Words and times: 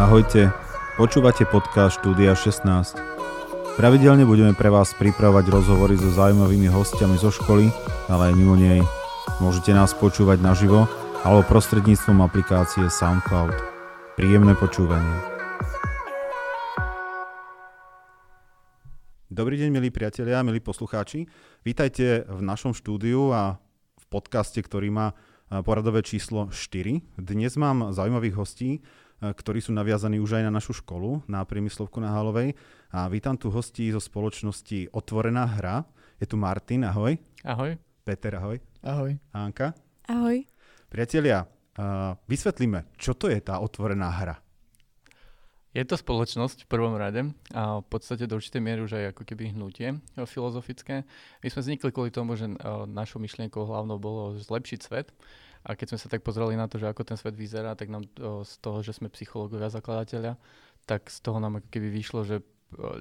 Ahojte, 0.00 0.48
počúvate 0.96 1.44
podcast 1.44 2.00
Štúdia 2.00 2.32
16. 2.32 2.64
Pravidelne 3.76 4.24
budeme 4.24 4.56
pre 4.56 4.72
vás 4.72 4.96
pripravovať 4.96 5.52
rozhovory 5.52 6.00
so 6.00 6.08
zaujímavými 6.16 6.72
hostiami 6.72 7.20
zo 7.20 7.28
školy, 7.28 7.68
ale 8.08 8.32
aj 8.32 8.34
mimo 8.34 8.56
nej. 8.56 8.80
Môžete 9.44 9.76
nás 9.76 9.92
počúvať 9.92 10.40
naživo 10.40 10.88
alebo 11.20 11.44
prostredníctvom 11.44 12.16
aplikácie 12.24 12.88
SoundCloud. 12.88 13.52
Príjemné 14.16 14.56
počúvanie. 14.56 15.20
Dobrý 19.28 19.60
deň, 19.60 19.68
milí 19.68 19.92
priatelia, 19.92 20.40
milí 20.40 20.64
poslucháči. 20.64 21.28
Vítajte 21.60 22.24
v 22.24 22.40
našom 22.40 22.72
štúdiu 22.72 23.36
a 23.36 23.60
v 24.00 24.04
podcaste, 24.08 24.64
ktorý 24.64 24.88
má 24.88 25.12
poradové 25.60 26.00
číslo 26.00 26.48
4. 26.48 27.20
Dnes 27.20 27.52
mám 27.60 27.90
zaujímavých 27.90 28.38
hostí, 28.38 28.80
ktorí 29.20 29.60
sú 29.60 29.76
naviazaní 29.76 30.16
už 30.16 30.40
aj 30.40 30.48
na 30.48 30.52
našu 30.52 30.72
školu, 30.80 31.20
na 31.28 31.44
priemyslovku 31.44 32.00
na 32.00 32.10
Halovej. 32.10 32.56
A 32.90 33.06
vítam 33.12 33.36
tu 33.36 33.52
hostí 33.52 33.92
zo 33.92 34.00
spoločnosti 34.00 34.90
Otvorená 34.96 35.44
hra. 35.44 35.84
Je 36.16 36.24
tu 36.24 36.40
Martin, 36.40 36.88
ahoj. 36.88 37.20
Ahoj. 37.44 37.76
Peter, 38.02 38.40
ahoj. 38.40 38.56
Ahoj. 38.80 39.20
Anka. 39.36 39.76
Ahoj. 40.08 40.42
Priatelia, 40.90 41.46
vysvetlíme, 42.26 42.96
čo 42.98 43.14
to 43.14 43.30
je 43.30 43.38
tá 43.38 43.62
otvorená 43.62 44.10
hra? 44.10 44.40
Je 45.70 45.86
to 45.86 45.94
spoločnosť 45.94 46.66
v 46.66 46.70
prvom 46.70 46.98
rade 46.98 47.30
a 47.54 47.78
v 47.78 47.86
podstate 47.86 48.26
do 48.26 48.42
určitej 48.42 48.58
miery 48.58 48.82
už 48.82 48.98
aj 48.98 49.04
ako 49.14 49.22
keby 49.22 49.54
hnutie 49.54 50.02
filozofické. 50.26 51.06
My 51.46 51.48
sme 51.48 51.62
vznikli 51.62 51.94
kvôli 51.94 52.10
tomu, 52.10 52.34
že 52.34 52.50
našou 52.90 53.22
myšlienkou 53.22 53.62
hlavnou 53.62 53.94
bolo 54.02 54.34
zlepšiť 54.34 54.80
svet 54.82 55.14
a 55.62 55.78
keď 55.78 55.94
sme 55.94 55.98
sa 56.02 56.10
tak 56.10 56.26
pozreli 56.26 56.58
na 56.58 56.66
to, 56.66 56.82
že 56.82 56.90
ako 56.90 57.06
ten 57.06 57.14
svet 57.14 57.38
vyzerá, 57.38 57.78
tak 57.78 57.86
nám 57.86 58.02
to, 58.18 58.42
z 58.42 58.54
toho, 58.58 58.82
že 58.82 58.98
sme 58.98 59.14
psychológovia 59.14 59.70
zakladatelia, 59.70 60.34
tak 60.90 61.06
z 61.06 61.22
toho 61.22 61.38
nám 61.38 61.62
ako 61.62 61.68
keby 61.70 61.88
vyšlo, 61.94 62.26
že 62.26 62.42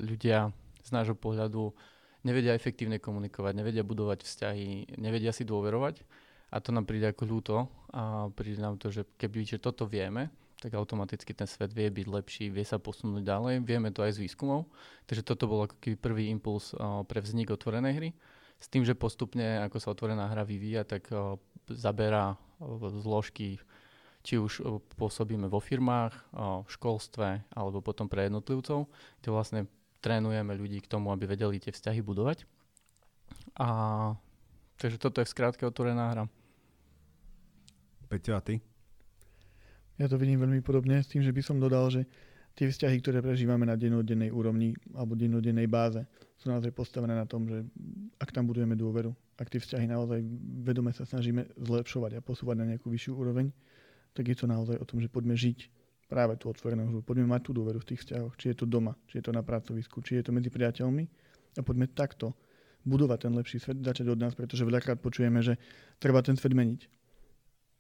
ľudia 0.06 0.54
z 0.86 0.90
nášho 0.94 1.18
pohľadu 1.18 1.74
nevedia 2.22 2.54
efektívne 2.54 3.02
komunikovať, 3.02 3.58
nevedia 3.58 3.82
budovať 3.82 4.22
vzťahy, 4.22 5.00
nevedia 5.02 5.34
si 5.34 5.42
dôverovať 5.42 6.06
a 6.54 6.62
to 6.62 6.70
nám 6.70 6.86
príde 6.86 7.10
ako 7.10 7.24
ľúto 7.26 7.56
a 7.98 8.30
príde 8.30 8.62
nám 8.62 8.78
to, 8.78 8.94
že 8.94 9.10
keby 9.18 9.42
že 9.42 9.58
toto 9.58 9.90
vieme, 9.90 10.30
tak 10.60 10.76
automaticky 10.76 11.32
ten 11.32 11.48
svet 11.48 11.72
vie 11.72 11.88
byť 11.88 12.08
lepší, 12.12 12.46
vie 12.52 12.68
sa 12.68 12.76
posunúť 12.76 13.24
ďalej, 13.24 13.64
vieme 13.64 13.96
to 13.96 14.04
aj 14.04 14.20
z 14.20 14.28
výskumov, 14.28 14.68
takže 15.08 15.24
toto 15.24 15.48
bol 15.48 15.64
ako 15.64 15.80
keby 15.80 15.96
prvý 15.96 16.24
impuls 16.28 16.76
pre 17.08 17.24
vznik 17.24 17.50
otvorenej 17.50 17.94
hry. 17.96 18.10
S 18.60 18.68
tým, 18.68 18.84
že 18.84 18.92
postupne, 18.92 19.64
ako 19.64 19.80
sa 19.80 19.96
otvorená 19.96 20.28
hra 20.28 20.44
vyvíja, 20.44 20.84
tak 20.84 21.08
zaberá 21.72 22.36
zložky, 23.00 23.56
či 24.20 24.36
už 24.36 24.84
pôsobíme 25.00 25.48
vo 25.48 25.64
firmách, 25.64 26.12
v 26.36 26.68
školstve 26.68 27.56
alebo 27.56 27.80
potom 27.80 28.12
pre 28.12 28.28
jednotlivcov, 28.28 28.92
kde 29.24 29.30
vlastne 29.32 29.62
trénujeme 30.04 30.52
ľudí 30.60 30.84
k 30.84 30.92
tomu, 30.92 31.16
aby 31.16 31.24
vedeli 31.24 31.56
tie 31.64 31.72
vzťahy 31.72 32.04
budovať. 32.04 32.44
A 33.56 33.68
takže 34.76 35.00
toto 35.00 35.24
je 35.24 35.28
v 35.28 35.32
skrátke 35.32 35.64
otvorená 35.64 36.12
hra. 36.12 36.24
Peťo, 38.12 38.36
a 38.36 38.44
ty? 38.44 38.60
Ja 40.00 40.08
to 40.08 40.16
vidím 40.16 40.40
veľmi 40.40 40.64
podobne 40.64 41.04
s 41.04 41.12
tým, 41.12 41.20
že 41.20 41.36
by 41.36 41.44
som 41.44 41.60
dodal, 41.60 41.92
že 41.92 42.08
tie 42.56 42.72
vzťahy, 42.72 43.04
ktoré 43.04 43.20
prežívame 43.20 43.68
na 43.68 43.76
dennodennej 43.76 44.32
úrovni 44.32 44.72
alebo 44.96 45.14
dennodennej 45.16 45.68
báze, 45.68 46.02
sú 46.40 46.48
naozaj 46.48 46.72
postavené 46.72 47.12
na 47.12 47.28
tom, 47.28 47.44
že 47.48 47.68
ak 48.16 48.32
tam 48.32 48.48
budujeme 48.48 48.80
dôveru, 48.80 49.12
ak 49.36 49.52
tie 49.52 49.60
vzťahy 49.60 49.92
naozaj 49.92 50.24
vedome 50.64 50.96
sa 50.96 51.04
snažíme 51.04 51.52
zlepšovať 51.60 52.16
a 52.16 52.24
posúvať 52.24 52.64
na 52.64 52.66
nejakú 52.76 52.88
vyššiu 52.88 53.12
úroveň, 53.16 53.52
tak 54.16 54.32
je 54.32 54.36
to 54.40 54.48
naozaj 54.48 54.80
o 54.80 54.86
tom, 54.88 55.04
že 55.04 55.12
poďme 55.12 55.36
žiť 55.36 55.68
práve 56.08 56.40
tú 56.40 56.50
otvorenú 56.50 56.90
hru. 56.90 57.00
Poďme 57.04 57.30
mať 57.30 57.48
tú 57.48 57.52
dôveru 57.54 57.80
v 57.84 57.88
tých 57.94 58.02
vzťahoch, 58.08 58.34
či 58.40 58.52
je 58.52 58.56
to 58.60 58.66
doma, 58.66 58.96
či 59.08 59.20
je 59.20 59.30
to 59.30 59.32
na 59.36 59.44
pracovisku, 59.46 60.02
či 60.02 60.20
je 60.20 60.24
to 60.28 60.32
medzi 60.34 60.50
priateľmi 60.50 61.06
a 61.56 61.62
poďme 61.62 61.92
takto 61.92 62.34
budovať 62.84 63.28
ten 63.28 63.34
lepší 63.36 63.58
svet, 63.60 63.78
začať 63.84 64.08
od 64.10 64.20
nás, 64.20 64.34
pretože 64.34 64.64
veľakrát 64.64 65.00
počujeme, 65.04 65.44
že 65.44 65.60
treba 66.00 66.24
ten 66.24 66.40
svet 66.40 66.56
meniť. 66.56 66.99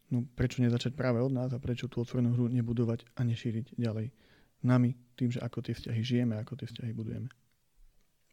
No 0.09 0.25
prečo 0.25 0.65
nezačať 0.65 0.97
práve 0.97 1.21
od 1.21 1.29
nás 1.29 1.53
a 1.53 1.61
prečo 1.61 1.85
tú 1.85 2.01
otvorenú 2.01 2.33
hru 2.33 2.49
nebudovať 2.49 3.05
a 3.13 3.21
nešíriť 3.21 3.77
ďalej 3.77 4.09
nami, 4.65 4.97
tým, 5.15 5.29
že 5.31 5.39
ako 5.39 5.63
tie 5.63 5.77
vzťahy 5.77 6.01
žijeme, 6.01 6.35
ako 6.35 6.59
tie 6.59 6.67
vzťahy 6.67 6.91
budujeme. 6.91 7.29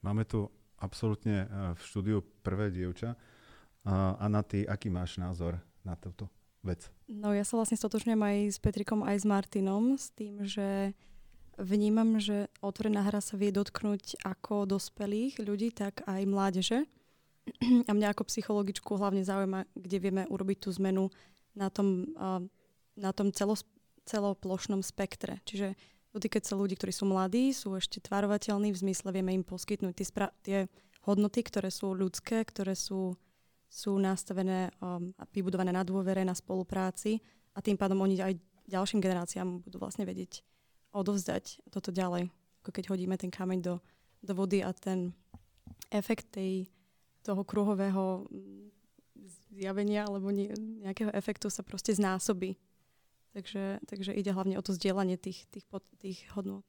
Máme 0.03 0.25
tu 0.25 0.49
absolútne 0.81 1.45
eh, 1.45 1.49
v 1.77 1.81
štúdiu 1.81 2.19
prvé 2.43 2.73
dievča. 2.73 3.17
A 3.87 4.27
na 4.27 4.43
ty, 4.43 4.67
aký 4.67 4.91
máš 4.91 5.15
názor 5.15 5.63
na 5.87 5.95
túto 5.95 6.27
vec? 6.67 6.91
No 7.07 7.31
ja 7.31 7.47
sa 7.47 7.55
vlastne 7.55 7.79
stotočňujem 7.79 8.19
aj 8.19 8.39
s 8.51 8.59
Petrikom, 8.59 9.07
aj 9.07 9.23
s 9.23 9.25
Martinom, 9.31 9.95
s 9.95 10.11
tým, 10.11 10.43
že 10.43 10.91
vnímam, 11.55 12.19
že 12.19 12.51
otvorená 12.59 13.07
hra 13.07 13.23
sa 13.23 13.39
vie 13.39 13.55
dotknúť 13.55 14.27
ako 14.27 14.67
dospelých 14.67 15.39
ľudí, 15.39 15.71
tak 15.71 16.03
aj 16.03 16.23
mládeže. 16.27 16.79
A 17.89 17.91
mňa 17.95 18.11
ako 18.11 18.27
psychologičku 18.27 18.91
hlavne 18.99 19.23
zaujíma, 19.23 19.71
kde 19.79 19.97
vieme 20.03 20.23
urobiť 20.27 20.67
tú 20.67 20.75
zmenu 20.83 21.15
na 21.57 21.73
tom, 21.73 22.13
na 22.95 23.11
tom 23.17 23.33
celos, 23.33 23.65
celoplošnom 24.05 24.85
spektre. 24.85 25.41
Čiže 25.49 25.75
dotýkať 26.13 26.47
sa 26.47 26.55
ľudí, 26.55 26.77
ktorí 26.77 26.93
sú 26.93 27.09
mladí, 27.09 27.51
sú 27.51 27.75
ešte 27.75 27.99
tvarovateľní, 28.05 28.71
v 28.71 28.83
zmysle 28.87 29.11
vieme 29.11 29.35
im 29.35 29.43
poskytnúť 29.43 29.95
tie, 29.97 30.07
spra- 30.07 30.35
tie 30.45 30.59
hodnoty, 31.03 31.41
ktoré 31.43 31.73
sú 31.73 31.97
ľudské, 31.97 32.45
ktoré 32.45 32.77
sú, 32.77 33.17
sú 33.67 33.99
nastavené 33.99 34.71
a 34.81 35.25
vybudované 35.35 35.75
na 35.75 35.83
dôvere, 35.83 36.23
na 36.23 36.37
spolupráci 36.37 37.21
a 37.57 37.65
tým 37.65 37.77
pádom 37.77 38.01
oni 38.05 38.21
aj 38.21 38.35
ďalším 38.67 39.01
generáciám 39.01 39.63
budú 39.63 39.79
vlastne 39.79 40.05
vedieť 40.05 40.43
odovzdať 40.91 41.69
toto 41.71 41.95
ďalej. 41.95 42.29
Ako 42.65 42.71
keď 42.75 42.85
hodíme 42.91 43.15
ten 43.15 43.31
kameň 43.31 43.59
do, 43.63 43.75
do 44.25 44.33
vody 44.35 44.65
a 44.65 44.75
ten 44.75 45.15
efekt 45.93 46.35
tej, 46.35 46.67
toho 47.23 47.47
kruhového 47.47 48.27
zjavenia 49.53 50.05
alebo 50.05 50.29
nejakého 50.33 51.11
efektu 51.17 51.49
sa 51.49 51.65
proste 51.65 51.97
znásobí 51.97 52.57
Takže, 53.37 53.85
takže 53.85 54.17
ide 54.17 54.33
hlavne 54.33 54.57
o 54.57 54.65
to 54.65 54.73
zdieľanie 54.73 55.21
tých, 55.21 55.45
tých, 55.53 55.69
tých 56.01 56.25
hodnot. 56.33 56.65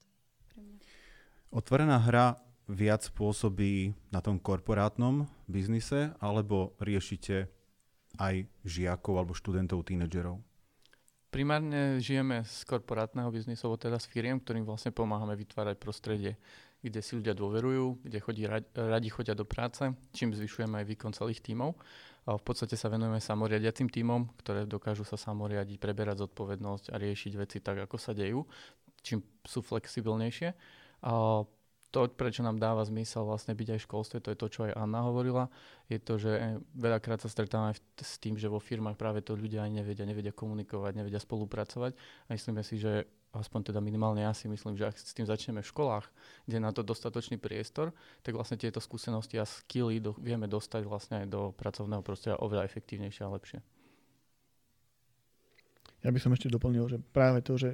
Otvorená 1.48 1.96
hra 1.96 2.44
viac 2.68 3.08
pôsobí 3.16 3.96
na 4.12 4.20
tom 4.20 4.36
korporátnom 4.36 5.32
biznise, 5.48 6.12
alebo 6.20 6.76
riešite 6.84 7.48
aj 8.20 8.52
žiakov 8.68 9.16
alebo 9.16 9.32
študentov, 9.32 9.88
tínedžerov? 9.88 10.44
Primárne 11.32 12.04
žijeme 12.04 12.44
z 12.44 12.68
korporátneho 12.68 13.32
biznisu, 13.32 13.72
teda 13.80 13.96
s 13.96 14.12
firiem, 14.12 14.36
ktorým 14.44 14.68
vlastne 14.68 14.92
pomáhame 14.92 15.40
vytvárať 15.40 15.80
prostredie, 15.80 16.36
kde 16.84 17.00
si 17.00 17.16
ľudia 17.16 17.32
dôverujú, 17.32 18.04
kde 18.04 18.20
chodí, 18.20 18.44
radi 18.76 19.08
chodia 19.08 19.40
do 19.40 19.48
práce, 19.48 19.88
čím 20.12 20.36
zvyšujeme 20.36 20.84
aj 20.84 20.90
výkon 20.92 21.16
celých 21.16 21.40
tímov. 21.40 21.80
V 22.28 22.44
podstate 22.44 22.76
sa 22.76 22.92
venujeme 22.92 23.24
samoriadiacim 23.24 23.88
tímom, 23.88 24.28
ktoré 24.44 24.68
dokážu 24.68 25.08
sa 25.08 25.16
samoriadiť, 25.16 25.80
preberať 25.80 26.28
zodpovednosť 26.28 26.92
a 26.92 27.00
riešiť 27.00 27.34
veci 27.40 27.58
tak, 27.64 27.88
ako 27.88 27.96
sa 27.96 28.12
dejú, 28.12 28.44
čím 29.00 29.24
sú 29.48 29.64
flexibilnejšie. 29.64 30.52
To, 31.92 32.12
prečo 32.12 32.44
nám 32.44 32.60
dáva 32.60 32.84
zmysel 32.84 33.24
vlastne 33.24 33.56
byť 33.56 33.68
aj 33.74 33.80
v 33.80 33.88
školstve, 33.88 34.18
to 34.20 34.32
je 34.36 34.40
to, 34.40 34.48
čo 34.52 34.60
aj 34.68 34.76
Anna 34.76 35.08
hovorila, 35.08 35.48
je 35.88 35.98
to, 35.98 36.20
že 36.20 36.60
veľakrát 36.76 37.24
sa 37.24 37.32
stretávame 37.32 37.74
s 37.80 38.16
tým, 38.20 38.36
že 38.36 38.52
vo 38.52 38.60
firmách 38.60 39.00
práve 39.00 39.24
to 39.24 39.40
ľudia 39.40 39.64
aj 39.64 39.72
nevedia, 39.72 40.04
nevedia 40.04 40.36
komunikovať, 40.36 40.94
nevedia 41.00 41.22
spolupracovať 41.24 41.96
a 42.28 42.30
myslíme 42.36 42.62
si, 42.62 42.76
že 42.76 43.08
aspoň 43.32 43.72
teda 43.72 43.80
minimálne 43.80 44.24
ja 44.24 44.34
si 44.34 44.50
myslím, 44.52 44.76
že 44.76 44.88
ak 44.90 44.96
s 44.98 45.16
tým 45.16 45.28
začneme 45.28 45.62
v 45.64 45.72
školách, 45.72 46.06
kde 46.48 46.58
je 46.60 46.64
na 46.64 46.72
to 46.74 46.82
dostatočný 46.84 47.38
priestor, 47.40 47.96
tak 48.24 48.36
vlastne 48.36 48.60
tieto 48.60 48.84
skúsenosti 48.84 49.40
a 49.40 49.46
skilly 49.46 50.02
do, 50.02 50.16
vieme 50.18 50.50
dostať 50.50 50.84
vlastne 50.88 51.24
aj 51.24 51.28
do 51.30 51.42
pracovného 51.56 52.04
prostredia 52.04 52.42
oveľa 52.42 52.68
efektívnejšie 52.68 53.24
a 53.24 53.32
lepšie. 53.32 53.60
Ja 56.06 56.14
by 56.14 56.20
som 56.22 56.30
ešte 56.30 56.54
doplnil, 56.54 56.86
že 56.88 56.98
práve 57.02 57.42
to, 57.42 57.58
že 57.58 57.74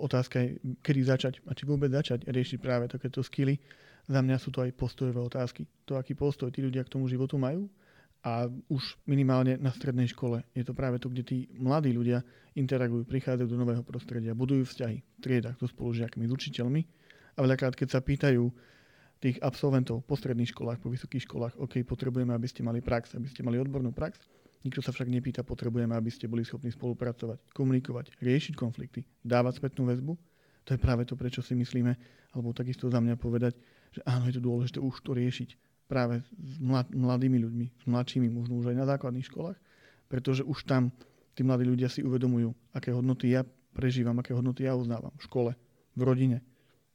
otázka 0.00 0.40
je, 0.40 0.48
kedy 0.80 1.00
začať 1.04 1.34
a 1.44 1.52
či 1.52 1.68
vôbec 1.68 1.92
začať 1.92 2.24
riešiť 2.24 2.58
práve 2.58 2.88
takéto 2.88 3.20
skily, 3.20 3.60
za 4.08 4.24
mňa 4.24 4.36
sú 4.40 4.48
to 4.48 4.64
aj 4.64 4.72
postojové 4.72 5.20
otázky. 5.20 5.68
To, 5.84 6.00
aký 6.00 6.16
postoj 6.16 6.48
tí 6.48 6.64
ľudia 6.64 6.80
k 6.80 6.92
tomu 6.96 7.12
životu 7.12 7.36
majú 7.36 7.68
a 8.24 8.48
už 8.72 8.98
minimálne 9.04 9.60
na 9.60 9.70
strednej 9.70 10.10
škole 10.10 10.42
je 10.56 10.64
to 10.64 10.72
práve 10.72 10.96
to, 10.98 11.12
kde 11.12 11.22
tí 11.22 11.38
mladí 11.60 11.92
ľudia 11.92 12.24
interagujú, 12.56 13.04
prichádzajú 13.04 13.46
do 13.46 13.60
nového 13.60 13.84
prostredia, 13.84 14.34
budujú 14.34 14.64
vzťahy 14.64 14.98
v 15.04 15.18
triedach 15.22 15.60
so 15.60 15.68
spolužiakmi, 15.68 16.26
s 16.26 16.32
učiteľmi. 16.32 16.80
A 17.36 17.44
veľakrát, 17.44 17.78
keď 17.78 17.88
sa 17.94 18.00
pýtajú 18.02 18.50
tých 19.22 19.38
absolventov 19.38 20.02
po 20.02 20.14
stredných 20.18 20.50
školách, 20.50 20.82
po 20.82 20.90
vysokých 20.90 21.26
školách, 21.26 21.54
OK, 21.58 21.82
potrebujeme, 21.86 22.34
aby 22.34 22.48
ste 22.50 22.66
mali 22.66 22.82
prax, 22.82 23.14
aby 23.14 23.30
ste 23.30 23.46
mali 23.46 23.58
odbornú 23.58 23.94
prax. 23.94 24.18
Nikto 24.66 24.82
sa 24.82 24.90
však 24.90 25.06
nepýta, 25.06 25.46
potrebujeme, 25.46 25.94
aby 25.94 26.10
ste 26.10 26.26
boli 26.26 26.42
schopní 26.42 26.74
spolupracovať, 26.74 27.54
komunikovať, 27.54 28.18
riešiť 28.18 28.54
konflikty, 28.58 29.06
dávať 29.22 29.62
spätnú 29.62 29.86
väzbu. 29.86 30.18
To 30.66 30.70
je 30.74 30.80
práve 30.80 31.06
to, 31.06 31.14
prečo 31.14 31.40
si 31.40 31.54
myslíme, 31.54 31.94
alebo 32.34 32.52
takisto 32.52 32.90
za 32.90 32.98
mňa 32.98 33.16
povedať, 33.16 33.56
že 33.94 34.02
áno, 34.04 34.28
je 34.28 34.36
to 34.36 34.42
dôležité 34.44 34.78
už 34.82 35.00
to 35.00 35.16
riešiť 35.16 35.56
práve 35.88 36.20
s 36.20 36.60
mladými 36.92 37.38
ľuďmi, 37.40 37.66
s 37.80 37.84
mladšími, 37.88 38.28
možno 38.28 38.60
už 38.60 38.74
aj 38.74 38.76
na 38.76 38.84
základných 38.84 39.24
školách, 39.32 39.56
pretože 40.10 40.44
už 40.44 40.68
tam 40.68 40.92
tí 41.32 41.40
mladí 41.40 41.64
ľudia 41.64 41.88
si 41.88 42.04
uvedomujú, 42.04 42.52
aké 42.76 42.92
hodnoty 42.92 43.32
ja 43.32 43.46
prežívam, 43.72 44.18
aké 44.20 44.36
hodnoty 44.36 44.68
ja 44.68 44.76
uznávam 44.76 45.14
v 45.16 45.24
škole, 45.24 45.50
v 45.96 46.00
rodine, 46.04 46.44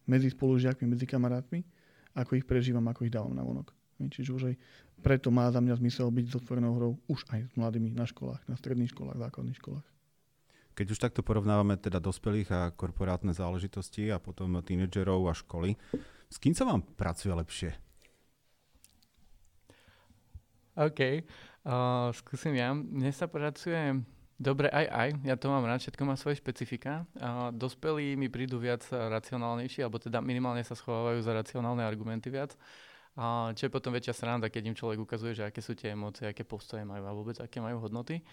medzi 0.05 0.29
spolužiakmi, 0.29 0.85
medzi 0.85 1.09
kamarátmi, 1.09 1.65
ako 2.13 2.37
ich 2.37 2.45
prežívam, 2.45 2.85
ako 2.85 3.09
ich 3.09 3.13
dávam 3.13 3.33
na 3.33 3.41
vonok. 3.41 3.73
Čiže 4.03 4.35
už 4.35 4.43
aj 4.51 4.55
preto 5.01 5.33
má 5.33 5.49
za 5.49 5.63
mňa 5.63 5.79
zmysel 5.79 6.11
byť 6.13 6.25
s 6.29 6.37
otvorenou 6.37 6.71
hrou 6.77 6.91
už 7.09 7.25
aj 7.33 7.49
s 7.49 7.53
mladými 7.57 7.95
na 7.95 8.05
školách, 8.05 8.43
na 8.45 8.55
stredných 8.59 8.93
školách, 8.93 9.17
základných 9.17 9.57
školách. 9.57 9.87
Keď 10.73 10.87
už 10.89 10.99
takto 11.01 11.21
porovnávame 11.21 11.77
teda 11.77 12.01
dospelých 12.01 12.49
a 12.49 12.61
korporátne 12.73 13.29
záležitosti 13.29 14.09
a 14.09 14.17
potom 14.17 14.57
tínedžerov 14.57 15.29
a 15.29 15.33
školy, 15.37 15.77
s 16.33 16.41
kým 16.41 16.57
sa 16.57 16.65
vám 16.65 16.81
pracuje 16.97 17.29
lepšie? 17.29 17.71
OK, 20.73 20.99
uh, 21.69 22.09
skúsim 22.17 22.57
ja. 22.57 22.73
Mne 22.73 23.13
sa 23.13 23.29
pracuje 23.29 24.01
dobre 24.41 24.73
aj 24.73 24.85
aj, 24.89 25.09
ja 25.21 25.37
to 25.37 25.53
mám 25.53 25.61
rád, 25.61 25.85
všetko 25.85 26.01
má 26.09 26.17
svoje 26.17 26.41
špecifika. 26.41 27.05
Uh, 27.13 27.53
dospelí 27.53 28.17
mi 28.17 28.33
prídu 28.33 28.57
viac 28.57 28.81
racionálnejší, 28.89 29.85
alebo 29.85 30.01
teda 30.01 30.25
minimálne 30.25 30.65
sa 30.65 30.73
schovávajú 30.73 31.21
za 31.21 31.37
racionálne 31.37 31.85
argumenty 31.85 32.33
viac. 32.33 32.57
A 33.13 33.53
čo 33.53 33.69
je 33.69 33.71
potom 33.73 33.93
väčšia 33.93 34.17
sranda, 34.17 34.49
keď 34.49 34.73
im 34.73 34.77
človek 34.77 34.97
ukazuje, 34.97 35.37
že 35.37 35.45
aké 35.45 35.61
sú 35.61 35.77
tie 35.77 35.93
emócie, 35.93 36.25
aké 36.25 36.41
postoje 36.41 36.81
majú 36.81 37.05
a 37.05 37.13
vôbec 37.13 37.37
aké 37.37 37.61
majú 37.61 37.77
hodnoty. 37.77 38.25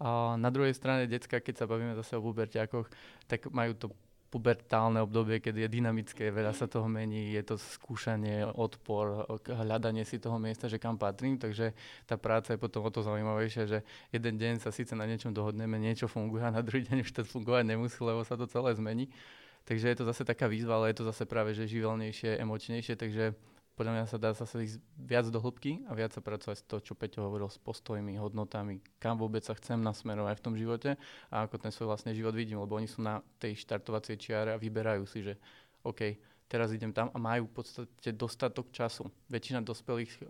A 0.00 0.38
na 0.38 0.48
druhej 0.48 0.72
strane 0.72 1.10
decka, 1.10 1.42
keď 1.42 1.64
sa 1.64 1.66
bavíme 1.66 1.98
zase 1.98 2.14
o 2.14 2.22
puberťákoch, 2.22 2.86
tak 3.26 3.50
majú 3.50 3.74
to 3.74 3.86
pubertálne 4.30 5.02
obdobie, 5.02 5.42
keď 5.42 5.66
je 5.66 5.68
dynamické, 5.68 6.30
veľa 6.30 6.54
sa 6.54 6.70
toho 6.70 6.86
mení, 6.86 7.34
je 7.34 7.42
to 7.42 7.58
skúšanie, 7.58 8.46
odpor, 8.46 9.26
hľadanie 9.42 10.06
si 10.06 10.22
toho 10.22 10.38
miesta, 10.38 10.70
že 10.70 10.78
kam 10.78 10.94
patrím, 10.94 11.34
takže 11.34 11.74
tá 12.06 12.14
práca 12.14 12.54
je 12.54 12.62
potom 12.62 12.86
o 12.86 12.90
to 12.94 13.02
zaujímavejšia, 13.02 13.66
že 13.66 13.78
jeden 14.14 14.38
deň 14.38 14.62
sa 14.62 14.70
síce 14.70 14.94
na 14.94 15.02
niečom 15.10 15.34
dohodneme, 15.34 15.74
niečo 15.82 16.06
funguje 16.06 16.46
a 16.46 16.54
na 16.54 16.62
druhý 16.62 16.86
deň 16.86 17.02
už 17.02 17.10
to 17.10 17.22
fungovať 17.26 17.74
nemusí, 17.74 17.98
lebo 17.98 18.22
sa 18.22 18.38
to 18.38 18.46
celé 18.46 18.70
zmení. 18.78 19.10
Takže 19.66 19.92
je 19.92 19.96
to 19.98 20.04
zase 20.06 20.22
taká 20.22 20.46
výzva, 20.46 20.78
ale 20.78 20.94
je 20.94 21.02
to 21.02 21.10
zase 21.10 21.26
práve 21.26 21.50
že 21.52 21.66
živelnejšie, 21.66 22.38
emočnejšie, 22.38 22.94
takže 22.94 23.34
podľa 23.80 23.96
mňa 23.96 24.12
sa 24.12 24.20
dá 24.20 24.36
zase 24.36 24.60
ísť 24.60 24.76
viac 25.00 25.24
do 25.32 25.40
hĺbky 25.40 25.88
a 25.88 25.96
viac 25.96 26.12
sa 26.12 26.20
pracovať 26.20 26.56
s 26.60 26.68
to, 26.68 26.84
čo 26.84 26.92
Peťo 26.92 27.24
hovoril, 27.24 27.48
s 27.48 27.56
postojmi, 27.56 28.12
hodnotami, 28.20 28.84
kam 29.00 29.16
vôbec 29.16 29.40
sa 29.40 29.56
chcem 29.56 29.80
nasmerovať 29.80 30.36
v 30.36 30.44
tom 30.44 30.52
živote 30.52 31.00
a 31.32 31.48
ako 31.48 31.56
ten 31.56 31.72
svoj 31.72 31.96
vlastný 31.96 32.12
život 32.12 32.36
vidím, 32.36 32.60
lebo 32.60 32.76
oni 32.76 32.84
sú 32.84 33.00
na 33.00 33.24
tej 33.40 33.56
štartovacej 33.56 34.20
čiare 34.20 34.52
a 34.52 34.60
vyberajú 34.60 35.08
si, 35.08 35.24
že 35.24 35.40
OK, 35.80 36.12
teraz 36.44 36.76
idem 36.76 36.92
tam 36.92 37.08
a 37.08 37.16
majú 37.16 37.48
v 37.48 37.56
podstate 37.56 38.12
dostatok 38.12 38.68
času. 38.68 39.08
Väčšina 39.32 39.64
dospelých 39.64 40.12
eh, 40.18 40.28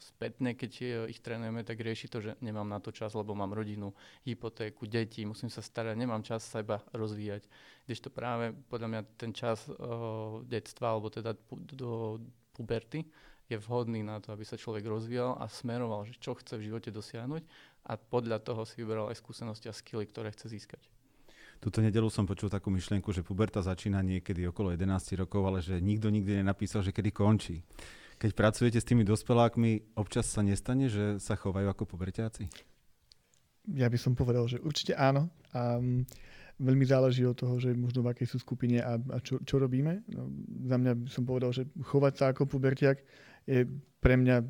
spätne, 0.00 0.56
keď 0.56 1.04
ich 1.12 1.20
trénujeme, 1.20 1.68
tak 1.68 1.84
rieši 1.84 2.08
to, 2.08 2.24
že 2.24 2.40
nemám 2.40 2.72
na 2.72 2.80
to 2.80 2.88
čas, 2.88 3.12
lebo 3.12 3.36
mám 3.36 3.52
rodinu, 3.52 3.92
hypotéku, 4.24 4.88
deti, 4.88 5.28
musím 5.28 5.52
sa 5.52 5.60
starať, 5.60 5.92
nemám 5.92 6.24
čas 6.24 6.40
sa 6.40 6.64
iba 6.64 6.80
rozvíjať. 6.96 7.44
to 7.84 8.08
práve 8.08 8.56
podľa 8.72 8.88
mňa 8.88 9.00
ten 9.20 9.36
čas 9.36 9.68
uh, 9.68 10.40
detstva, 10.46 10.96
alebo 10.96 11.12
teda 11.12 11.36
do, 11.50 12.22
puberty 12.58 13.06
je 13.46 13.56
vhodný 13.56 14.02
na 14.02 14.18
to, 14.18 14.34
aby 14.34 14.42
sa 14.42 14.58
človek 14.58 14.84
rozvíjal 14.84 15.38
a 15.38 15.46
smeroval, 15.46 16.04
že 16.04 16.18
čo 16.18 16.34
chce 16.34 16.58
v 16.58 16.68
živote 16.68 16.90
dosiahnuť 16.90 17.42
a 17.88 17.96
podľa 17.96 18.42
toho 18.42 18.66
si 18.66 18.82
vyberal 18.82 19.08
aj 19.08 19.22
skúsenosti 19.22 19.70
a 19.70 19.74
skily, 19.74 20.04
ktoré 20.10 20.34
chce 20.34 20.50
získať. 20.50 20.82
Tuto 21.58 21.82
nedelu 21.82 22.06
som 22.06 22.22
počul 22.22 22.52
takú 22.52 22.70
myšlienku, 22.70 23.10
že 23.10 23.26
puberta 23.26 23.58
začína 23.58 23.98
niekedy 24.04 24.46
okolo 24.46 24.70
11 24.76 25.18
rokov, 25.18 25.42
ale 25.42 25.58
že 25.58 25.82
nikto 25.82 26.06
nikdy 26.06 26.44
nenapísal, 26.44 26.86
že 26.86 26.94
kedy 26.94 27.10
končí. 27.10 27.66
Keď 28.18 28.30
pracujete 28.34 28.78
s 28.78 28.86
tými 28.86 29.02
dospelákmi, 29.02 29.98
občas 29.98 30.30
sa 30.30 30.42
nestane, 30.42 30.86
že 30.90 31.18
sa 31.18 31.34
chovajú 31.34 31.66
ako 31.70 31.82
puberťáci? 31.86 32.46
Ja 33.74 33.90
by 33.90 33.98
som 33.98 34.14
povedal, 34.14 34.46
že 34.46 34.62
určite 34.62 34.94
áno. 34.94 35.34
A 35.50 35.78
veľmi 36.58 36.84
záleží 36.86 37.22
od 37.22 37.38
toho, 37.38 37.56
že 37.62 37.70
možno 37.74 38.02
v 38.02 38.10
akej 38.10 38.34
sú 38.34 38.38
skupine 38.42 38.82
a, 38.82 38.98
a 38.98 39.18
čo, 39.22 39.38
čo 39.46 39.62
robíme. 39.62 40.02
No, 40.10 40.30
za 40.66 40.76
mňa 40.76 40.92
by 40.94 41.10
som 41.10 41.24
povedal, 41.24 41.50
že 41.54 41.70
chovať 41.78 42.12
sa 42.18 42.24
ako 42.34 42.50
pubertiak 42.50 42.98
je 43.46 43.64
pre 44.02 44.14
mňa 44.18 44.42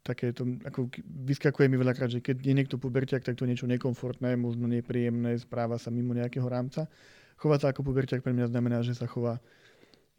takéto, 0.00 0.48
ako 0.64 0.88
vyskakuje 1.04 1.68
mi 1.68 1.76
veľakrát, 1.76 2.08
že 2.08 2.24
keď 2.24 2.40
je 2.40 2.54
niekto 2.56 2.76
pubertiak, 2.80 3.20
tak 3.20 3.36
to 3.36 3.44
niečo 3.44 3.68
nekomfortné, 3.68 4.34
možno 4.34 4.64
nepríjemné, 4.64 5.36
správa 5.36 5.76
sa 5.76 5.92
mimo 5.92 6.16
nejakého 6.16 6.48
rámca. 6.48 6.88
Chovať 7.36 7.58
sa 7.60 7.66
ako 7.72 7.84
pubertiak 7.84 8.24
pre 8.24 8.32
mňa 8.32 8.48
znamená, 8.48 8.80
že 8.80 8.96
sa 8.96 9.04
chová 9.04 9.36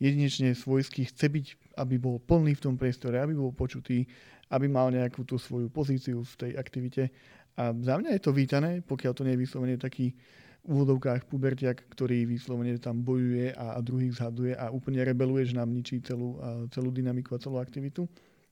jedinečne 0.01 0.53
svojský, 0.57 1.09
chce 1.09 1.29
byť, 1.29 1.45
aby 1.77 2.01
bol 2.01 2.17
plný 2.17 2.57
v 2.57 2.63
tom 2.69 2.75
priestore, 2.77 3.21
aby 3.21 3.37
bol 3.37 3.53
počutý, 3.53 4.05
aby 4.49 4.65
mal 4.65 4.89
nejakú 4.89 5.21
tú 5.25 5.37
svoju 5.37 5.69
pozíciu 5.69 6.25
v 6.25 6.33
tej 6.37 6.51
aktivite. 6.57 7.13
A 7.57 7.69
za 7.73 8.01
mňa 8.01 8.17
je 8.17 8.21
to 8.21 8.33
vítané, 8.33 8.81
pokiaľ 8.81 9.13
to 9.13 9.25
nie 9.25 9.37
je 9.37 9.43
vyslovene 9.45 9.77
taký 9.77 10.13
úvodovkách 10.61 11.25
pubertiak, 11.25 11.89
ktorý 11.89 12.29
vyslovene 12.29 12.77
tam 12.77 13.01
bojuje 13.01 13.53
a, 13.57 13.77
a 13.77 13.79
druhých 13.81 14.21
zhaduje 14.21 14.53
a 14.53 14.69
úplne 14.69 15.01
rebeluje, 15.01 15.53
že 15.53 15.57
nám 15.57 15.73
ničí 15.73 15.97
celú, 16.05 16.37
celú 16.69 16.93
dynamiku 16.93 17.33
a 17.33 17.41
celú 17.41 17.57
aktivitu. 17.57 18.05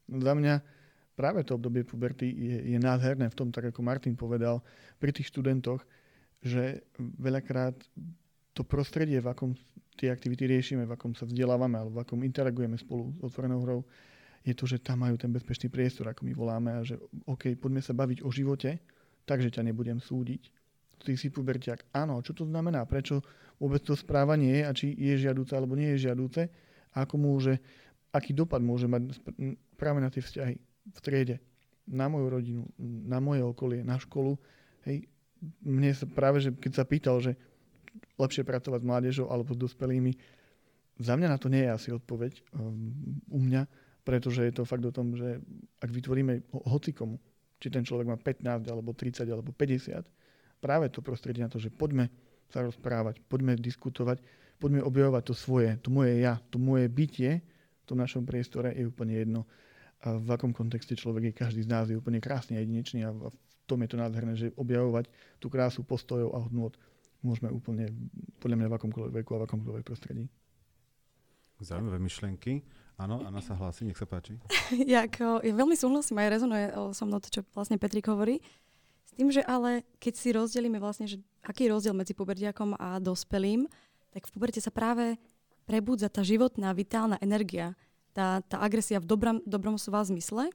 Za 0.10 0.34
mňa 0.34 0.58
práve 1.14 1.46
to 1.46 1.54
obdobie 1.54 1.86
puberty 1.86 2.26
je, 2.34 2.58
je 2.74 2.78
nádherné 2.82 3.30
v 3.30 3.38
tom, 3.38 3.54
tak 3.54 3.70
ako 3.70 3.86
Martin 3.86 4.18
povedal, 4.18 4.66
pri 4.98 5.14
tých 5.14 5.30
študentoch, 5.30 5.86
že 6.42 6.82
veľakrát 6.98 7.78
to 8.58 8.66
prostredie, 8.66 9.22
v 9.22 9.30
akom 9.30 9.52
tie 10.00 10.10
aktivity 10.10 10.48
riešime, 10.50 10.88
v 10.88 10.96
akom 10.96 11.14
sa 11.14 11.28
vzdelávame 11.28 11.78
alebo 11.78 12.00
v 12.00 12.02
akom 12.08 12.20
interagujeme 12.26 12.80
spolu 12.80 13.14
s 13.20 13.30
otvorenou 13.30 13.62
hrou, 13.62 13.82
je 14.48 14.56
to, 14.56 14.66
že 14.66 14.80
tam 14.80 15.04
majú 15.04 15.20
ten 15.20 15.30
bezpečný 15.30 15.68
priestor, 15.68 16.08
ako 16.08 16.24
my 16.24 16.34
voláme 16.34 16.72
a 16.72 16.82
že 16.82 16.96
OK, 17.28 17.54
poďme 17.60 17.84
sa 17.84 17.92
baviť 17.92 18.24
o 18.24 18.32
živote, 18.32 18.80
takže 19.28 19.52
ťa 19.52 19.68
nebudem 19.68 20.00
súdiť, 20.00 20.59
ty 21.02 21.16
si 21.16 21.32
pubertiak. 21.32 21.88
Áno, 21.96 22.20
čo 22.20 22.36
to 22.36 22.44
znamená? 22.46 22.84
Prečo 22.84 23.24
vôbec 23.60 23.84
to 23.84 23.96
správanie 23.96 24.60
je 24.60 24.62
a 24.64 24.72
či 24.76 24.88
je 24.96 25.16
žiadúce 25.20 25.52
alebo 25.56 25.76
nie 25.76 25.96
je 25.96 26.12
žiadúce? 26.12 26.48
A 26.96 27.06
ako 27.08 27.16
môže, 27.18 27.54
aký 28.12 28.36
dopad 28.36 28.60
môže 28.60 28.90
mať 28.90 29.20
práve 29.80 30.00
na 30.04 30.10
tie 30.12 30.20
vzťahy 30.24 30.56
v 30.90 31.00
triede, 31.00 31.38
na 31.90 32.10
moju 32.10 32.28
rodinu, 32.30 32.64
na 32.80 33.18
moje 33.18 33.42
okolie, 33.42 33.82
na 33.82 33.98
školu. 33.98 34.38
Hej, 34.86 35.10
mne 35.64 35.92
sa 35.96 36.06
práve, 36.06 36.44
že 36.44 36.50
keď 36.54 36.72
sa 36.76 36.86
pýtal, 36.86 37.18
že 37.24 37.34
lepšie 38.20 38.44
pracovať 38.44 38.80
s 38.84 38.88
mládežou 38.88 39.28
alebo 39.32 39.56
s 39.56 39.60
dospelými, 39.60 40.14
za 41.00 41.16
mňa 41.16 41.28
na 41.32 41.40
to 41.40 41.48
nie 41.48 41.64
je 41.64 41.72
asi 41.72 41.90
odpoveď 41.96 42.44
um, 42.52 42.92
u 43.32 43.40
mňa, 43.40 43.64
pretože 44.04 44.44
je 44.44 44.54
to 44.54 44.68
fakt 44.68 44.84
o 44.84 44.92
tom, 44.92 45.16
že 45.16 45.40
ak 45.80 45.90
vytvoríme 45.90 46.52
hocikomu, 46.68 47.16
či 47.60 47.72
ten 47.72 47.88
človek 47.88 48.08
má 48.08 48.18
15 48.20 48.68
alebo 48.68 48.92
30 48.92 49.24
alebo 49.32 49.56
50, 49.56 50.04
práve 50.60 50.92
to 50.92 51.00
prostredie 51.00 51.44
na 51.44 51.52
to, 51.52 51.58
že 51.58 51.72
poďme 51.72 52.12
sa 52.52 52.64
rozprávať, 52.64 53.24
poďme 53.26 53.56
diskutovať, 53.56 54.22
poďme 54.60 54.84
objavovať 54.84 55.24
to 55.32 55.36
svoje, 55.36 55.80
to 55.80 55.90
moje 55.90 56.20
ja, 56.20 56.38
to 56.52 56.60
moje 56.60 56.92
bytie 56.92 57.40
v 57.40 57.84
tom 57.88 57.98
našom 57.98 58.28
priestore 58.28 58.76
je 58.76 58.86
úplne 58.86 59.18
jedno. 59.18 59.42
A 60.06 60.16
v 60.16 60.30
akom 60.32 60.56
kontexte 60.56 60.96
človek 60.96 61.32
je, 61.32 61.34
každý 61.34 61.62
z 61.66 61.70
nás 61.72 61.86
je 61.92 61.98
úplne 61.98 62.24
krásny 62.24 62.56
a 62.56 62.64
jedinečný 62.64 63.04
a 63.04 63.12
v 63.12 63.34
tom 63.68 63.84
je 63.84 63.90
to 63.92 63.98
nádherné, 64.00 64.34
že 64.38 64.56
objavovať 64.56 65.12
tú 65.44 65.52
krásu 65.52 65.84
postojov 65.84 66.32
a 66.36 66.40
hodnot 66.40 66.80
môžeme 67.20 67.52
úplne, 67.52 67.92
podľa 68.40 68.56
mňa 68.56 68.68
v 68.72 68.78
akomkoľvek 68.80 69.14
veku 69.24 69.32
a 69.36 69.40
v 69.44 69.46
akomkoľvek 69.48 69.84
prostredí. 69.84 70.32
Zaujímavé 71.60 72.00
myšlienky. 72.00 72.64
Áno, 73.00 73.24
Anna 73.24 73.44
sa 73.44 73.56
hlási, 73.56 73.84
nech 73.84 74.00
sa 74.00 74.08
páči. 74.08 74.40
ja, 74.92 75.08
ako, 75.08 75.44
ja 75.44 75.54
veľmi 75.56 75.76
súhlasím, 75.76 76.20
aj 76.20 76.32
rezonuje 76.32 76.66
so 76.96 77.04
mnou 77.04 77.20
to, 77.20 77.32
čo 77.32 77.42
vlastne 77.52 77.76
Petrik 77.80 78.08
hovorí. 78.08 78.40
S 79.10 79.18
tým, 79.18 79.34
že 79.34 79.42
ale 79.42 79.82
keď 79.98 80.14
si 80.14 80.30
rozdelíme 80.30 80.78
vlastne, 80.78 81.10
že 81.10 81.18
aký 81.42 81.66
je 81.66 81.74
rozdiel 81.74 81.98
medzi 81.98 82.14
pubertiakom 82.14 82.78
a 82.78 83.02
dospelým, 83.02 83.66
tak 84.14 84.30
v 84.30 84.34
puberte 84.38 84.62
sa 84.62 84.70
práve 84.70 85.18
prebudza 85.66 86.14
tá 86.14 86.22
životná, 86.22 86.70
vitálna 86.78 87.18
energia, 87.18 87.74
tá, 88.14 88.46
tá 88.46 88.62
agresia 88.62 89.02
v 89.02 89.10
dobrom, 89.10 89.38
dobrom 89.50 89.82
slova 89.82 90.06
zmysle, 90.06 90.54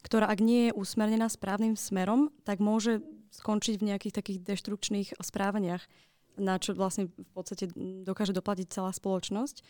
ktorá 0.00 0.32
ak 0.32 0.40
nie 0.40 0.72
je 0.72 0.76
usmernená 0.76 1.28
správnym 1.28 1.76
smerom, 1.76 2.32
tak 2.48 2.60
môže 2.60 3.04
skončiť 3.36 3.76
v 3.76 3.86
nejakých 3.92 4.16
takých 4.16 4.38
deštrukčných 4.48 5.20
správaniach, 5.20 5.84
na 6.40 6.56
čo 6.56 6.72
vlastne 6.72 7.12
v 7.12 7.30
podstate 7.36 7.68
dokáže 8.04 8.32
doplatiť 8.32 8.80
celá 8.80 8.90
spoločnosť. 8.96 9.60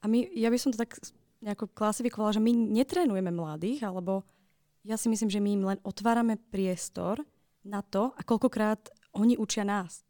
A 0.00 0.08
my, 0.08 0.24
ja 0.32 0.48
by 0.48 0.56
som 0.56 0.72
to 0.72 0.80
tak 0.80 0.96
nejako 1.44 1.68
klasifikovala, 1.76 2.40
že 2.40 2.44
my 2.44 2.52
netrénujeme 2.52 3.28
mladých, 3.28 3.84
alebo 3.84 4.24
ja 4.86 4.96
si 4.96 5.12
myslím, 5.12 5.28
že 5.28 5.42
my 5.42 5.50
im 5.52 5.64
len 5.74 5.78
otvárame 5.84 6.40
priestor 6.40 7.20
na 7.66 7.82
to 7.82 8.14
a 8.14 8.22
koľkokrát 8.22 8.94
oni 9.12 9.34
učia 9.34 9.66
nás. 9.66 10.06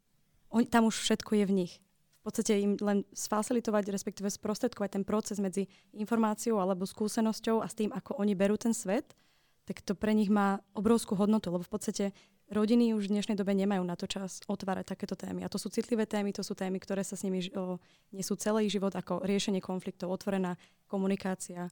Oni, 0.53 0.69
tam 0.69 0.87
už 0.87 1.01
všetko 1.01 1.33
je 1.43 1.45
v 1.49 1.53
nich. 1.65 1.73
V 2.21 2.31
podstate 2.31 2.59
im 2.59 2.75
len 2.83 3.07
sfacilitovať, 3.15 3.87
respektíve 3.87 4.27
sprostredkovať 4.27 4.99
ten 4.99 5.03
proces 5.07 5.39
medzi 5.39 5.71
informáciou 5.95 6.59
alebo 6.59 6.83
skúsenosťou 6.83 7.63
a 7.63 7.67
s 7.67 7.75
tým, 7.75 7.89
ako 7.95 8.19
oni 8.19 8.35
berú 8.35 8.59
ten 8.59 8.75
svet, 8.75 9.15
tak 9.63 9.83
to 9.83 9.95
pre 9.95 10.11
nich 10.15 10.31
má 10.31 10.59
obrovskú 10.75 11.15
hodnotu, 11.15 11.51
lebo 11.51 11.63
v 11.63 11.71
podstate 11.71 12.05
rodiny 12.47 12.95
už 12.95 13.11
v 13.11 13.19
dnešnej 13.19 13.35
dobe 13.35 13.51
nemajú 13.51 13.83
na 13.83 13.99
to 13.99 14.07
čas 14.07 14.39
otvárať 14.47 14.95
takéto 14.95 15.15
témy. 15.19 15.43
A 15.43 15.51
to 15.51 15.59
sú 15.59 15.67
citlivé 15.67 16.07
témy, 16.07 16.31
to 16.31 16.43
sú 16.43 16.55
témy, 16.55 16.79
ktoré 16.79 17.03
sa 17.03 17.19
s 17.19 17.23
nimi 17.27 17.43
o, 17.51 17.79
nesú 18.15 18.39
celý 18.39 18.71
život 18.71 18.95
ako 18.95 19.23
riešenie 19.27 19.59
konfliktov, 19.59 20.11
otvorená 20.11 20.55
komunikácia 20.87 21.67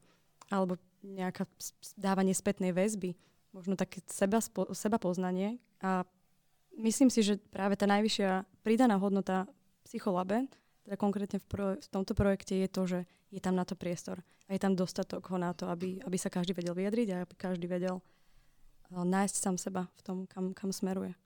alebo 0.52 0.76
nejaká 1.02 1.48
dávanie 1.96 2.36
spätnej 2.36 2.76
väzby 2.76 3.16
možno 3.56 3.80
také 3.80 4.04
seba, 4.12 4.44
seba 4.76 5.00
poznanie 5.00 5.64
a 5.80 6.04
myslím 6.76 7.08
si, 7.08 7.24
že 7.24 7.40
práve 7.40 7.80
tá 7.80 7.88
najvyššia 7.88 8.44
pridaná 8.68 9.00
hodnota 9.00 9.48
psycholabe 9.88 10.52
teda 10.86 11.02
konkrétne 11.02 11.42
v, 11.42 11.46
pro, 11.50 11.68
v 11.80 11.88
tomto 11.90 12.14
projekte 12.14 12.54
je 12.54 12.70
to, 12.70 12.82
že 12.86 13.00
je 13.34 13.42
tam 13.42 13.58
na 13.58 13.66
to 13.66 13.74
priestor 13.74 14.22
a 14.46 14.54
je 14.54 14.62
tam 14.62 14.78
dostatok 14.78 15.26
ho 15.34 15.38
na 15.42 15.50
to, 15.58 15.66
aby, 15.66 15.98
aby 16.06 16.18
sa 16.20 16.30
každý 16.30 16.54
vedel 16.54 16.78
vyjadriť 16.78 17.08
a 17.10 17.26
aby 17.26 17.34
každý 17.34 17.66
vedel 17.66 17.98
uh, 17.98 19.02
nájsť 19.02 19.36
sám 19.36 19.58
seba 19.58 19.90
v 19.98 20.02
tom, 20.06 20.18
kam, 20.30 20.54
kam 20.54 20.70
smeruje. 20.70 21.18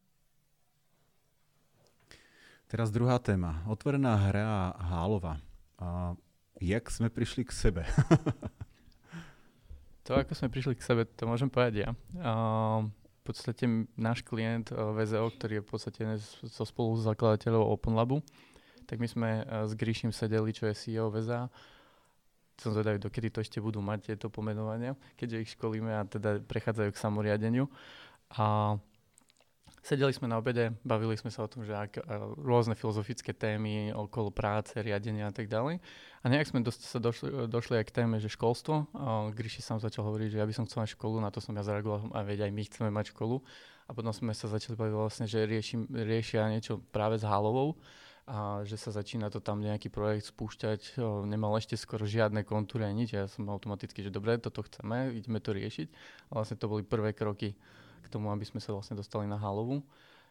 Teraz 2.69 2.93
druhá 2.93 3.17
téma. 3.17 3.65
Otvorená 3.65 4.13
hra 4.13 4.77
Hálova. 4.77 5.41
A 5.81 6.13
jak 6.61 6.85
sme 6.93 7.09
prišli 7.09 7.41
k 7.41 7.51
sebe? 7.51 7.81
to, 10.09 10.17
ako 10.17 10.33
sme 10.33 10.49
prišli 10.49 10.73
k 10.73 10.81
sebe, 10.81 11.05
to 11.05 11.29
môžem 11.29 11.53
povedať 11.53 11.85
ja. 11.85 11.89
Uh, 12.17 12.89
v 13.21 13.21
podstate 13.29 13.69
náš 13.93 14.25
klient 14.25 14.73
uh, 14.73 14.89
VZO, 14.97 15.29
ktorý 15.37 15.61
je 15.61 15.63
v 15.63 15.69
podstate 15.69 16.01
so 16.49 16.65
spolu 16.65 16.97
zakladateľov 16.97 17.69
Open 17.69 17.93
Labu, 17.93 18.25
tak 18.89 18.97
my 18.97 19.05
sme 19.05 19.45
uh, 19.45 19.69
s 19.69 19.77
Gríšim 19.77 20.09
sedeli, 20.09 20.49
čo 20.49 20.65
je 20.65 20.73
CEO 20.73 21.13
VZA. 21.13 21.45
Som 22.57 22.73
zvedavý, 22.73 22.97
dokedy 22.97 23.29
to 23.29 23.45
ešte 23.45 23.61
budú 23.61 23.85
mať 23.85 24.09
tieto 24.09 24.33
pomenovania, 24.33 24.97
keďže 25.13 25.37
ich 25.45 25.53
školíme 25.53 25.93
a 25.93 26.01
teda 26.09 26.41
prechádzajú 26.41 26.89
k 26.89 26.97
samoriadeniu. 26.97 27.69
A 28.33 28.81
Sedeli 29.79 30.11
sme 30.11 30.27
na 30.27 30.37
obede, 30.37 30.75
bavili 30.83 31.15
sme 31.15 31.31
sa 31.31 31.47
o 31.47 31.51
tom, 31.51 31.63
že 31.63 31.71
ak, 31.71 32.03
rôzne 32.43 32.75
filozofické 32.75 33.31
témy 33.31 33.95
okolo 33.95 34.27
práce, 34.29 34.75
riadenia 34.75 35.31
a 35.31 35.33
tak 35.33 35.47
ďalej. 35.47 35.79
A 36.19 36.25
nejak 36.27 36.51
sme 36.51 36.59
dosť, 36.59 36.81
sa 36.83 36.99
došli, 36.99 37.47
došli 37.47 37.79
aj 37.79 37.85
k 37.87 37.95
téme, 38.03 38.19
že 38.19 38.27
školstvo. 38.27 38.91
Gríši 39.31 39.63
sám 39.63 39.79
začal 39.79 40.03
hovoriť, 40.03 40.35
že 40.35 40.39
ja 40.43 40.45
by 40.45 40.53
som 40.53 40.67
chcel 40.67 40.83
mať 40.83 40.99
školu, 40.99 41.23
na 41.23 41.31
to 41.31 41.39
som 41.39 41.55
ja 41.55 41.63
zareagoval 41.63 42.11
a 42.11 42.19
veď 42.27 42.47
aj 42.47 42.51
my 42.51 42.63
chceme 42.67 42.89
mať 42.91 43.15
školu. 43.15 43.39
A 43.89 43.95
potom 43.95 44.13
sme 44.13 44.35
sa 44.35 44.45
začali 44.51 44.77
baviť 44.77 44.93
vlastne, 44.93 45.25
že 45.25 45.47
riešim, 45.47 45.89
riešia 45.89 46.45
niečo 46.51 46.83
práve 46.91 47.17
s 47.17 47.25
Hálovou 47.25 47.79
a 48.29 48.61
že 48.61 48.77
sa 48.77 48.93
začína 48.93 49.33
to 49.33 49.41
tam 49.41 49.57
nejaký 49.57 49.89
projekt 49.89 50.29
spúšťať. 50.29 51.01
nemal 51.25 51.57
ešte 51.57 51.73
skoro 51.73 52.05
žiadne 52.05 52.45
kontúry 52.45 52.85
ani 52.85 53.07
nič. 53.07 53.17
Ja 53.17 53.25
som 53.25 53.49
automaticky, 53.49 54.05
že 54.05 54.13
dobre, 54.13 54.37
toto 54.37 54.61
chceme, 54.61 55.17
ideme 55.17 55.41
to 55.41 55.57
riešiť. 55.57 55.87
A 56.29 56.31
vlastne 56.37 56.61
to 56.61 56.69
boli 56.69 56.85
prvé 56.85 57.17
kroky 57.17 57.57
k 58.01 58.11
tomu, 58.11 58.31
aby 58.31 58.47
sme 58.47 58.63
sa 58.63 58.71
vlastne 58.71 58.95
dostali 58.95 59.27
na 59.27 59.37
Halovu. 59.37 59.83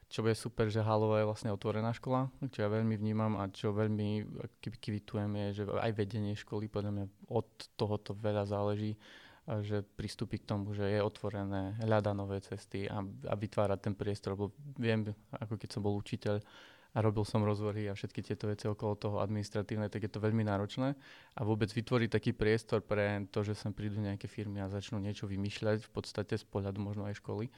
Čo 0.08 0.24
je 0.24 0.32
super, 0.32 0.72
že 0.72 0.80
Halova 0.80 1.20
je 1.20 1.28
vlastne 1.28 1.52
otvorená 1.52 1.92
škola, 1.92 2.32
čo 2.48 2.64
ja 2.64 2.72
veľmi 2.72 2.96
vnímam 2.96 3.36
a 3.36 3.52
čo 3.52 3.76
veľmi 3.76 4.24
kvitujem 4.80 5.28
je, 5.36 5.46
že 5.52 5.62
aj 5.68 5.92
vedenie 5.92 6.32
školy 6.32 6.64
podľa 6.72 6.92
mňa 6.96 7.04
od 7.28 7.48
tohoto 7.76 8.16
veľa 8.16 8.48
záleží, 8.48 8.96
a 9.48 9.64
že 9.64 9.80
pristúpi 9.80 10.40
k 10.40 10.48
tomu, 10.48 10.76
že 10.76 10.84
je 10.84 11.00
otvorené, 11.00 11.76
hľada 11.80 12.12
nové 12.12 12.40
cesty 12.44 12.84
a, 12.84 13.00
a 13.04 13.34
vytvára 13.36 13.80
ten 13.80 13.96
priestor, 13.96 14.36
lebo 14.36 14.52
viem, 14.76 15.08
ako 15.32 15.56
keď 15.56 15.68
som 15.72 15.80
bol 15.80 15.96
učiteľ, 15.96 16.40
a 16.94 16.98
robil 17.04 17.24
som 17.28 17.44
rozvory 17.44 17.84
a 17.88 17.92
všetky 17.92 18.24
tieto 18.24 18.48
veci 18.48 18.64
okolo 18.64 18.96
toho 18.96 19.16
administratívne, 19.20 19.92
tak 19.92 20.08
je 20.08 20.12
to 20.12 20.24
veľmi 20.24 20.40
náročné. 20.42 20.96
A 21.36 21.40
vôbec 21.44 21.68
vytvoriť 21.68 22.08
taký 22.08 22.30
priestor 22.32 22.80
pre 22.80 23.28
to, 23.28 23.44
že 23.44 23.54
sem 23.54 23.76
prídu 23.76 24.00
nejaké 24.00 24.24
firmy 24.24 24.64
a 24.64 24.72
začnú 24.72 24.96
niečo 24.96 25.28
vymýšľať 25.28 25.84
v 25.84 25.90
podstate 25.92 26.34
z 26.40 26.44
pohľadu 26.48 26.80
možno 26.80 27.04
aj 27.04 27.20
školy, 27.20 27.52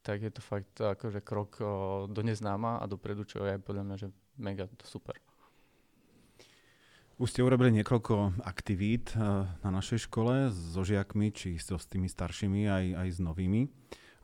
tak 0.00 0.24
je 0.24 0.32
to 0.32 0.40
fakt 0.40 0.80
akože 0.80 1.20
krok 1.20 1.60
do 2.08 2.20
neznáma 2.24 2.80
a 2.80 2.84
dopredu, 2.88 3.28
čo 3.28 3.44
je 3.44 3.60
podľa 3.60 3.84
mňa 3.84 3.96
že 4.00 4.08
mega 4.40 4.64
super. 4.88 5.20
Už 7.20 7.36
ste 7.36 7.44
urobili 7.44 7.68
niekoľko 7.76 8.40
aktivít 8.48 9.12
e, 9.12 9.20
na 9.44 9.68
našej 9.68 10.08
škole 10.08 10.48
so 10.48 10.80
žiakmi, 10.80 11.28
či 11.28 11.60
so 11.60 11.76
s 11.76 11.84
tými 11.84 12.08
staršími, 12.08 12.64
aj, 12.64 12.84
aj 12.96 13.08
s 13.12 13.18
novými. 13.20 13.68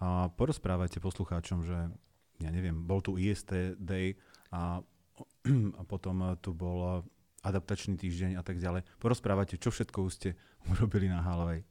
A 0.01 0.33
porozprávajte 0.33 1.05
poslucháčom, 1.05 1.61
že 1.61 1.93
ja 2.41 2.49
neviem, 2.49 2.89
bol 2.89 3.05
tu 3.05 3.21
IST 3.21 3.77
Day, 3.77 4.17
a, 4.57 4.81
a 5.81 5.83
potom 5.85 6.17
eh, 6.25 6.41
tu 6.41 6.57
bol 6.57 6.79
eh, 6.81 6.95
adaptačný 7.45 8.01
týždeň 8.01 8.41
a 8.41 8.43
tak 8.43 8.57
ďalej. 8.57 8.89
Porozprávate, 8.97 9.61
čo 9.61 9.69
všetko 9.69 10.09
ste 10.09 10.35
urobili 10.73 11.13
na 11.13 11.21
Halovej. 11.21 11.63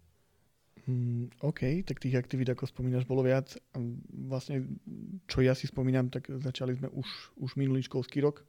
Mm, 0.86 1.34
OK, 1.42 1.82
tak 1.82 1.98
tých 1.98 2.14
aktivít, 2.14 2.54
ako 2.54 2.70
spomínaš, 2.70 3.10
bolo 3.10 3.26
viac. 3.26 3.58
Vlastne, 4.14 4.70
čo 5.26 5.42
ja 5.42 5.58
si 5.58 5.66
spomínam, 5.66 6.14
tak 6.14 6.30
začali 6.30 6.78
sme 6.78 6.94
už, 6.94 7.10
už 7.42 7.58
minulý 7.58 7.82
školský 7.82 8.22
rok, 8.22 8.46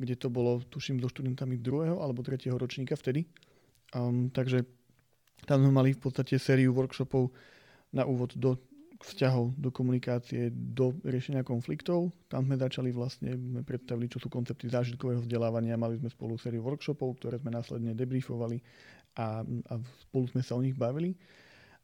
kde 0.00 0.16
to 0.16 0.32
bolo, 0.32 0.64
tuším, 0.72 1.04
so 1.04 1.12
študentami 1.12 1.60
druhého 1.60 2.00
alebo 2.00 2.24
tretieho 2.24 2.56
ročníka 2.56 2.96
vtedy. 2.96 3.28
Um, 3.92 4.32
takže 4.32 4.64
tam 5.44 5.68
sme 5.68 5.72
mali 5.76 5.92
v 5.92 6.00
podstate 6.00 6.40
sériu 6.40 6.72
workshopov 6.72 7.28
na 7.92 8.08
úvod 8.08 8.32
do 8.40 8.56
vzťahov, 9.02 9.52
do 9.60 9.68
komunikácie, 9.68 10.48
do 10.52 10.96
riešenia 11.04 11.44
konfliktov. 11.44 12.12
Tam 12.32 12.48
sme 12.48 12.56
začali 12.56 12.90
vlastne, 12.92 13.36
sme 13.36 13.60
predstavili, 13.60 14.08
čo 14.08 14.16
sú 14.16 14.32
koncepty 14.32 14.72
zážitkového 14.72 15.20
vzdelávania. 15.20 15.76
Mali 15.76 16.00
sme 16.00 16.08
spolu 16.08 16.40
sériu 16.40 16.64
workshopov, 16.64 17.20
ktoré 17.20 17.36
sme 17.36 17.52
následne 17.52 17.92
debriefovali 17.92 18.60
a, 19.20 19.44
a 19.44 19.74
spolu 20.08 20.24
sme 20.32 20.40
sa 20.40 20.56
o 20.56 20.64
nich 20.64 20.76
bavili. 20.76 21.12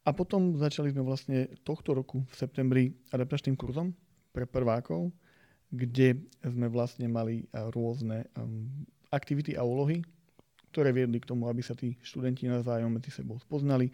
A 0.03 0.11
potom 0.11 0.59
začali 0.59 0.91
sme 0.91 1.07
vlastne 1.07 1.47
tohto 1.63 1.95
roku 1.95 2.27
v 2.27 2.35
septembri 2.35 2.85
adaptačným 3.15 3.55
kurzom 3.55 3.95
pre 4.35 4.49
prvákov, 4.49 5.15
kde 5.71 6.27
sme 6.43 6.67
vlastne 6.67 7.07
mali 7.07 7.47
rôzne 7.53 8.27
um, 8.35 8.67
aktivity 9.15 9.55
a 9.55 9.63
úlohy, 9.63 10.03
ktoré 10.75 10.91
viedli 10.91 11.21
k 11.23 11.29
tomu, 11.29 11.47
aby 11.47 11.63
sa 11.63 11.77
tí 11.77 11.95
študenti 12.03 12.49
navzájom 12.49 12.91
medzi 12.93 13.13
sebou 13.15 13.39
spoznali, 13.39 13.93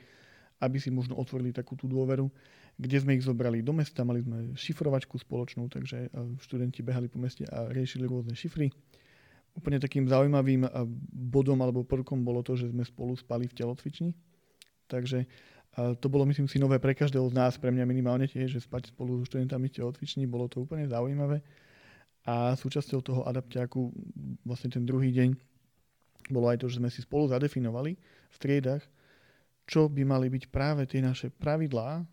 aby 0.63 0.79
si 0.81 0.89
možno 0.89 1.19
otvorili 1.19 1.53
takú 1.53 1.77
tú 1.77 1.87
dôveru 1.87 2.31
kde 2.79 2.97
sme 3.03 3.19
ich 3.19 3.27
zobrali 3.27 3.59
do 3.59 3.75
mesta, 3.75 4.07
mali 4.07 4.23
sme 4.23 4.55
šifrovačku 4.55 5.19
spoločnú, 5.19 5.67
takže 5.67 6.15
študenti 6.39 6.87
behali 6.87 7.11
po 7.11 7.19
meste 7.19 7.43
a 7.51 7.67
riešili 7.75 8.07
rôzne 8.07 8.39
šifry. 8.39 8.71
Úplne 9.59 9.83
takým 9.83 10.07
zaujímavým 10.07 10.63
bodom 11.11 11.59
alebo 11.59 11.83
prvkom 11.83 12.23
bolo 12.23 12.47
to, 12.47 12.55
že 12.55 12.71
sme 12.71 12.87
spolu 12.87 13.19
spali 13.19 13.51
v 13.51 13.57
telocvični. 13.59 14.15
Takže 14.87 15.27
to 15.99 16.07
bolo, 16.07 16.23
myslím 16.31 16.47
si, 16.47 16.63
nové 16.63 16.79
pre 16.79 16.95
každého 16.95 17.27
z 17.27 17.35
nás, 17.35 17.59
pre 17.59 17.75
mňa 17.75 17.83
minimálne 17.83 18.31
tiež, 18.31 18.55
že 18.55 18.63
spať 18.63 18.95
spolu 18.95 19.19
so 19.19 19.27
študentami 19.27 19.67
v 19.67 19.77
telocvični, 19.83 20.31
bolo 20.31 20.47
to 20.47 20.63
úplne 20.63 20.87
zaujímavé. 20.87 21.43
A 22.31 22.55
súčasťou 22.55 23.03
toho 23.03 23.23
adaptiaku, 23.27 23.91
vlastne 24.47 24.71
ten 24.71 24.87
druhý 24.87 25.11
deň, 25.11 25.35
bolo 26.31 26.47
aj 26.53 26.63
to, 26.63 26.71
že 26.71 26.79
sme 26.79 26.91
si 26.93 27.03
spolu 27.03 27.27
zadefinovali 27.27 27.99
v 28.31 28.37
triedach, 28.39 28.85
čo 29.67 29.91
by 29.91 30.07
mali 30.07 30.31
byť 30.31 30.45
práve 30.53 30.87
tie 30.87 31.03
naše 31.03 31.33
pravidlá, 31.33 32.07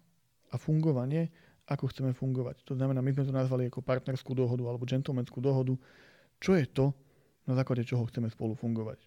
a 0.56 0.58
fungovanie, 0.58 1.28
ako 1.68 1.92
chceme 1.92 2.16
fungovať. 2.16 2.64
To 2.72 2.80
znamená, 2.80 3.04
my 3.04 3.12
sme 3.12 3.28
to 3.28 3.36
nazvali 3.36 3.68
ako 3.68 3.84
partnerskú 3.84 4.32
dohodu 4.32 4.64
alebo 4.64 4.88
gentlemanskú 4.88 5.44
dohodu. 5.44 5.76
Čo 6.40 6.56
je 6.56 6.64
to, 6.72 6.96
na 7.44 7.60
základe 7.60 7.84
čoho 7.84 8.08
chceme 8.08 8.32
spolu 8.32 8.56
fungovať. 8.56 9.04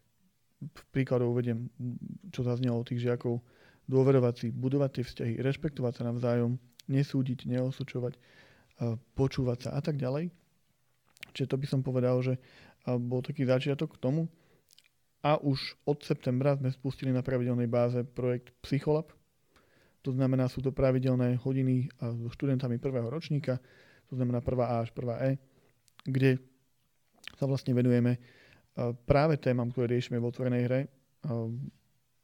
V 0.58 0.82
príkladov 0.92 1.32
uvediem, 1.32 1.70
čo 2.34 2.44
zaznelo 2.44 2.82
od 2.82 2.86
tých 2.90 3.06
žiakov, 3.08 3.40
dôverovať 3.88 4.34
si, 4.36 4.46
budovať 4.52 4.90
tie 5.00 5.04
vzťahy, 5.06 5.32
rešpektovať 5.40 5.92
sa 5.96 6.02
navzájom, 6.10 6.60
nesúdiť, 6.90 7.46
neosočovať, 7.46 8.18
počúvať 9.14 9.58
sa 9.70 9.70
a 9.78 9.80
tak 9.80 9.96
ďalej. 9.96 10.28
Čiže 11.32 11.48
to 11.48 11.56
by 11.56 11.66
som 11.70 11.80
povedal, 11.80 12.18
že 12.20 12.36
bol 12.84 13.22
taký 13.22 13.46
začiatok 13.46 13.96
k 13.96 14.02
tomu. 14.02 14.26
A 15.22 15.34
už 15.38 15.78
od 15.82 15.98
septembra 16.06 16.54
sme 16.54 16.70
spustili 16.70 17.10
na 17.10 17.26
pravidelnej 17.26 17.66
báze 17.66 18.06
projekt 18.06 18.54
Psycholab, 18.62 19.10
to 20.02 20.14
znamená, 20.14 20.46
sú 20.46 20.62
to 20.62 20.70
pravidelné 20.70 21.36
hodiny 21.42 21.90
so 21.98 22.30
študentami 22.30 22.78
prvého 22.78 23.10
ročníka, 23.10 23.58
to 24.08 24.16
znamená 24.16 24.40
prvá 24.40 24.78
A 24.78 24.86
až 24.86 24.94
prvá 24.94 25.18
E, 25.20 25.36
kde 26.06 26.38
sa 27.36 27.44
vlastne 27.44 27.74
venujeme 27.74 28.16
práve 29.04 29.36
témam, 29.36 29.68
ktoré 29.68 29.98
riešime 29.98 30.22
v 30.22 30.28
otvorenej 30.30 30.62
hre 30.64 30.80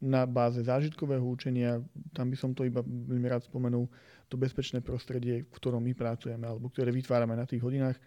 na 0.04 0.22
báze 0.24 0.62
zážitkového 0.62 1.24
učenia. 1.26 1.82
Tam 2.14 2.30
by 2.30 2.36
som 2.38 2.54
to 2.54 2.62
iba 2.62 2.80
veľmi 2.84 3.26
rád 3.26 3.44
spomenul, 3.44 3.90
to 4.30 4.38
bezpečné 4.38 4.80
prostredie, 4.80 5.44
v 5.44 5.50
ktorom 5.50 5.82
my 5.82 5.92
pracujeme 5.92 6.46
alebo 6.46 6.70
ktoré 6.70 6.94
vytvárame 6.94 7.34
na 7.34 7.44
tých 7.44 7.60
hodinách. 7.60 7.98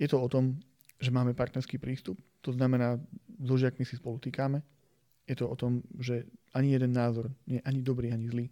Je 0.00 0.08
to 0.08 0.18
o 0.18 0.28
tom, 0.30 0.56
že 0.98 1.12
máme 1.12 1.36
partnerský 1.36 1.76
prístup, 1.76 2.16
to 2.40 2.54
znamená, 2.54 2.96
so 3.42 3.54
žiakmi 3.58 3.84
si 3.84 3.98
spolu 3.98 4.22
týkame. 4.22 4.62
Je 5.28 5.36
to 5.38 5.46
o 5.46 5.54
tom, 5.54 5.82
že 5.98 6.26
ani 6.56 6.74
jeden 6.74 6.94
názor 6.94 7.30
nie 7.46 7.58
je 7.60 7.66
ani 7.66 7.80
dobrý, 7.82 8.10
ani 8.10 8.26
zlý 8.26 8.46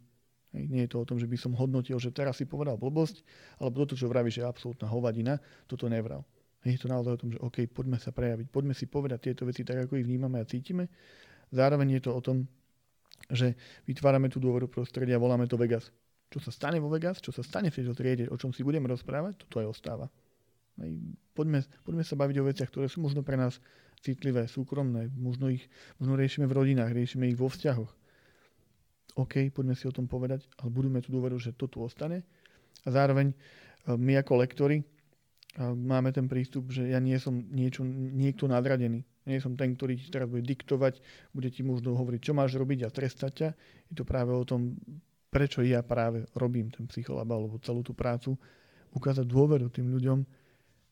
Nie 0.50 0.90
je 0.90 0.98
to 0.98 1.06
o 1.06 1.06
tom, 1.06 1.22
že 1.22 1.30
by 1.30 1.38
som 1.38 1.54
hodnotil, 1.54 1.94
že 2.02 2.10
teraz 2.10 2.42
si 2.42 2.44
povedal 2.46 2.74
blbosť, 2.74 3.22
alebo 3.62 3.86
toto, 3.86 3.94
čo 3.94 4.10
vravíš, 4.10 4.42
je 4.42 4.44
absolútna 4.46 4.90
hovadina, 4.90 5.38
toto 5.70 5.86
nevral. 5.86 6.26
Je 6.66 6.76
to 6.76 6.90
naozaj 6.90 7.16
o 7.16 7.20
tom, 7.20 7.30
že 7.30 7.38
OK, 7.38 7.70
poďme 7.70 8.02
sa 8.02 8.10
prejaviť, 8.10 8.50
poďme 8.50 8.74
si 8.74 8.90
povedať 8.90 9.30
tieto 9.30 9.46
veci 9.46 9.62
tak, 9.62 9.86
ako 9.86 10.02
ich 10.02 10.04
vnímame 10.04 10.42
a 10.42 10.44
cítime. 10.44 10.90
Zároveň 11.54 11.96
je 11.98 12.02
to 12.02 12.10
o 12.12 12.20
tom, 12.20 12.50
že 13.30 13.54
vytvárame 13.86 14.26
tú 14.26 14.42
dôveru 14.42 14.66
prostredia 14.66 15.22
voláme 15.22 15.46
to 15.46 15.54
Vegas. 15.54 15.88
Čo 16.30 16.42
sa 16.42 16.50
stane 16.50 16.82
vo 16.82 16.90
Vegas, 16.90 17.22
čo 17.22 17.30
sa 17.30 17.46
stane 17.46 17.70
v 17.70 17.78
tejto 17.80 17.94
triede, 17.94 18.26
o 18.26 18.36
čom 18.36 18.50
si 18.50 18.66
budeme 18.66 18.90
rozprávať, 18.90 19.46
toto 19.46 19.62
aj 19.62 19.70
ostáva. 19.70 20.06
Poďme, 21.34 21.62
poďme 21.86 22.04
sa 22.04 22.18
baviť 22.18 22.36
o 22.42 22.46
veciach, 22.50 22.70
ktoré 22.70 22.86
sú 22.90 22.98
možno 22.98 23.22
pre 23.22 23.38
nás 23.38 23.62
citlivé, 24.02 24.50
súkromné, 24.50 25.12
možno 25.14 25.52
ich 25.52 25.68
možno 26.00 26.16
riešime 26.16 26.48
v 26.48 26.56
rodinách, 26.56 26.90
riešime 26.90 27.28
ich 27.28 27.38
vo 27.38 27.52
vzťahoch 27.52 27.99
OK, 29.18 29.50
poďme 29.50 29.74
si 29.74 29.90
o 29.90 29.94
tom 29.94 30.06
povedať, 30.06 30.46
ale 30.62 30.70
budeme 30.70 31.02
tu 31.02 31.10
dôveru, 31.10 31.34
že 31.40 31.56
to 31.56 31.66
tu 31.66 31.82
ostane. 31.82 32.22
A 32.86 32.88
zároveň 32.94 33.34
e, 33.34 33.36
my 33.98 34.22
ako 34.22 34.38
lektori 34.38 34.78
e, 34.80 34.84
máme 35.62 36.14
ten 36.14 36.30
prístup, 36.30 36.70
že 36.70 36.86
ja 36.86 37.02
nie 37.02 37.18
som 37.18 37.34
niečo, 37.50 37.82
niekto 37.86 38.46
nadradený. 38.46 39.02
Nie 39.26 39.38
som 39.42 39.58
ten, 39.58 39.76
ktorý 39.76 39.98
ti 40.00 40.08
teraz 40.08 40.30
bude 40.30 40.46
diktovať, 40.46 41.02
bude 41.34 41.50
ti 41.52 41.60
možno 41.66 41.92
hovoriť, 41.98 42.20
čo 42.22 42.32
máš 42.32 42.56
robiť 42.56 42.86
a 42.86 42.94
trestať 42.94 43.32
ťa. 43.34 43.48
Je 43.92 43.94
to 43.98 44.04
práve 44.06 44.32
o 44.32 44.44
tom, 44.46 44.78
prečo 45.28 45.60
ja 45.60 45.84
práve 45.84 46.24
robím 46.34 46.72
ten 46.72 46.88
psycholab 46.88 47.28
alebo 47.30 47.60
celú 47.60 47.84
tú 47.84 47.92
prácu. 47.92 48.34
Ukázať 48.90 49.26
dôveru 49.28 49.70
tým 49.70 49.92
ľuďom, 49.92 50.18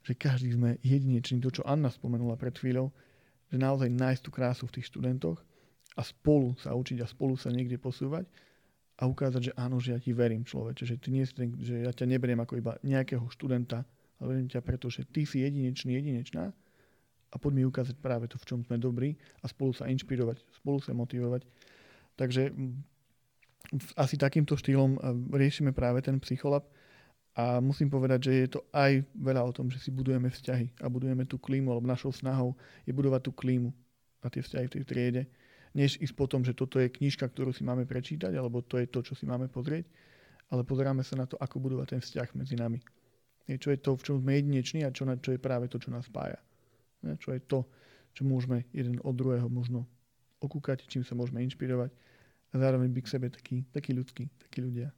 že 0.07 0.15
každý 0.15 0.55
sme 0.55 0.79
jedinečný, 0.85 1.43
to 1.43 1.51
čo 1.51 1.67
Anna 1.67 1.91
spomenula 1.91 2.39
pred 2.39 2.55
chvíľou, 2.55 2.95
že 3.51 3.57
naozaj 3.59 3.91
nájsť 3.91 4.23
tú 4.23 4.31
krásu 4.31 4.65
v 4.69 4.75
tých 4.79 4.87
študentoch 4.93 5.43
a 5.97 6.03
spolu 6.05 6.59
sa 6.61 6.77
učiť 6.77 6.99
a 7.01 7.07
spolu 7.07 7.39
sa 7.39 7.49
niekde 7.49 7.81
posúvať 7.81 8.29
a 8.99 9.07
ukázať, 9.07 9.51
že 9.51 9.53
áno, 9.55 9.79
že 9.79 9.95
ja 9.95 9.99
ti 10.03 10.11
verím 10.11 10.43
človeče, 10.43 10.83
že, 10.85 10.95
ty 10.99 11.09
nie 11.15 11.23
si 11.23 11.33
ten, 11.33 11.55
že 11.63 11.87
ja 11.87 11.93
ťa 11.95 12.07
neberiem 12.11 12.43
ako 12.43 12.59
iba 12.59 12.75
nejakého 12.83 13.25
študenta, 13.31 13.87
ale 14.19 14.27
verím 14.35 14.51
ťa 14.51 14.61
preto, 14.61 14.91
že 14.91 15.07
ty 15.07 15.23
si 15.23 15.47
jedinečný, 15.47 15.95
jedinečná 15.95 16.51
a 17.29 17.35
poď 17.39 17.53
mi 17.55 17.63
ukázať 17.69 17.97
práve 18.03 18.27
to, 18.27 18.41
v 18.41 18.47
čom 18.49 18.61
sme 18.67 18.81
dobrí 18.81 19.15
a 19.41 19.47
spolu 19.47 19.71
sa 19.71 19.87
inšpirovať, 19.87 20.43
spolu 20.59 20.83
sa 20.83 20.97
motivovať. 20.97 21.47
Takže 22.19 22.51
asi 23.95 24.17
takýmto 24.19 24.59
štýlom 24.59 24.99
riešime 25.31 25.71
práve 25.71 26.03
ten 26.03 26.19
psycholab 26.25 26.67
a 27.39 27.63
musím 27.63 27.87
povedať, 27.87 28.27
že 28.27 28.33
je 28.35 28.49
to 28.59 28.61
aj 28.75 29.05
veľa 29.15 29.47
o 29.47 29.55
tom, 29.55 29.71
že 29.71 29.79
si 29.79 29.95
budujeme 29.95 30.27
vzťahy 30.27 30.83
a 30.83 30.91
budujeme 30.91 31.23
tú 31.29 31.39
klímu, 31.39 31.71
alebo 31.71 31.87
našou 31.87 32.11
snahou 32.11 32.59
je 32.83 32.91
budovať 32.91 33.31
tú 33.31 33.33
klímu 33.37 33.71
a 34.25 34.27
tie 34.27 34.43
vzťahy 34.43 34.67
v 34.67 34.75
tej 34.75 34.85
triede, 34.89 35.23
než 35.75 36.01
ísť 36.01 36.15
po 36.17 36.29
tom, 36.31 36.45
že 36.45 36.57
toto 36.57 36.81
je 36.81 36.89
knižka, 36.89 37.29
ktorú 37.29 37.53
si 37.53 37.65
máme 37.65 37.85
prečítať, 37.85 38.33
alebo 38.33 38.65
to 38.65 38.81
je 38.81 38.87
to, 38.89 39.05
čo 39.05 39.13
si 39.17 39.29
máme 39.29 39.49
pozrieť, 39.49 39.89
ale 40.49 40.65
pozeráme 40.65 41.05
sa 41.05 41.17
na 41.17 41.29
to, 41.29 41.37
ako 41.37 41.61
budovať 41.61 41.97
ten 41.97 42.01
vzťah 42.01 42.29
medzi 42.37 42.57
nami. 42.57 42.81
Čo 43.49 43.73
je 43.73 43.81
to, 43.81 43.97
v 43.97 44.05
čom 44.05 44.17
sme 44.21 44.37
jedineční 44.37 44.85
a 44.85 44.93
čo, 44.93 45.09
čo 45.09 45.33
je 45.33 45.41
práve 45.41 45.73
to, 45.73 45.81
čo 45.81 45.89
nás 45.89 46.05
spája. 46.05 46.37
Čo 47.21 47.33
je 47.33 47.41
to, 47.41 47.65
čo 48.13 48.25
môžeme 48.25 48.69
jeden 48.77 49.01
od 49.01 49.17
druhého 49.17 49.49
možno 49.49 49.89
okúkať, 50.45 50.85
čím 50.85 51.05
sa 51.05 51.17
môžeme 51.17 51.41
inšpirovať 51.49 51.91
a 52.53 52.55
zároveň 52.57 52.89
byť 52.93 53.03
k 53.05 53.13
sebe 53.13 53.27
taký, 53.33 53.57
taký 53.73 53.91
ľudský, 53.97 54.29
takí 54.41 54.61
ľudia. 54.61 54.93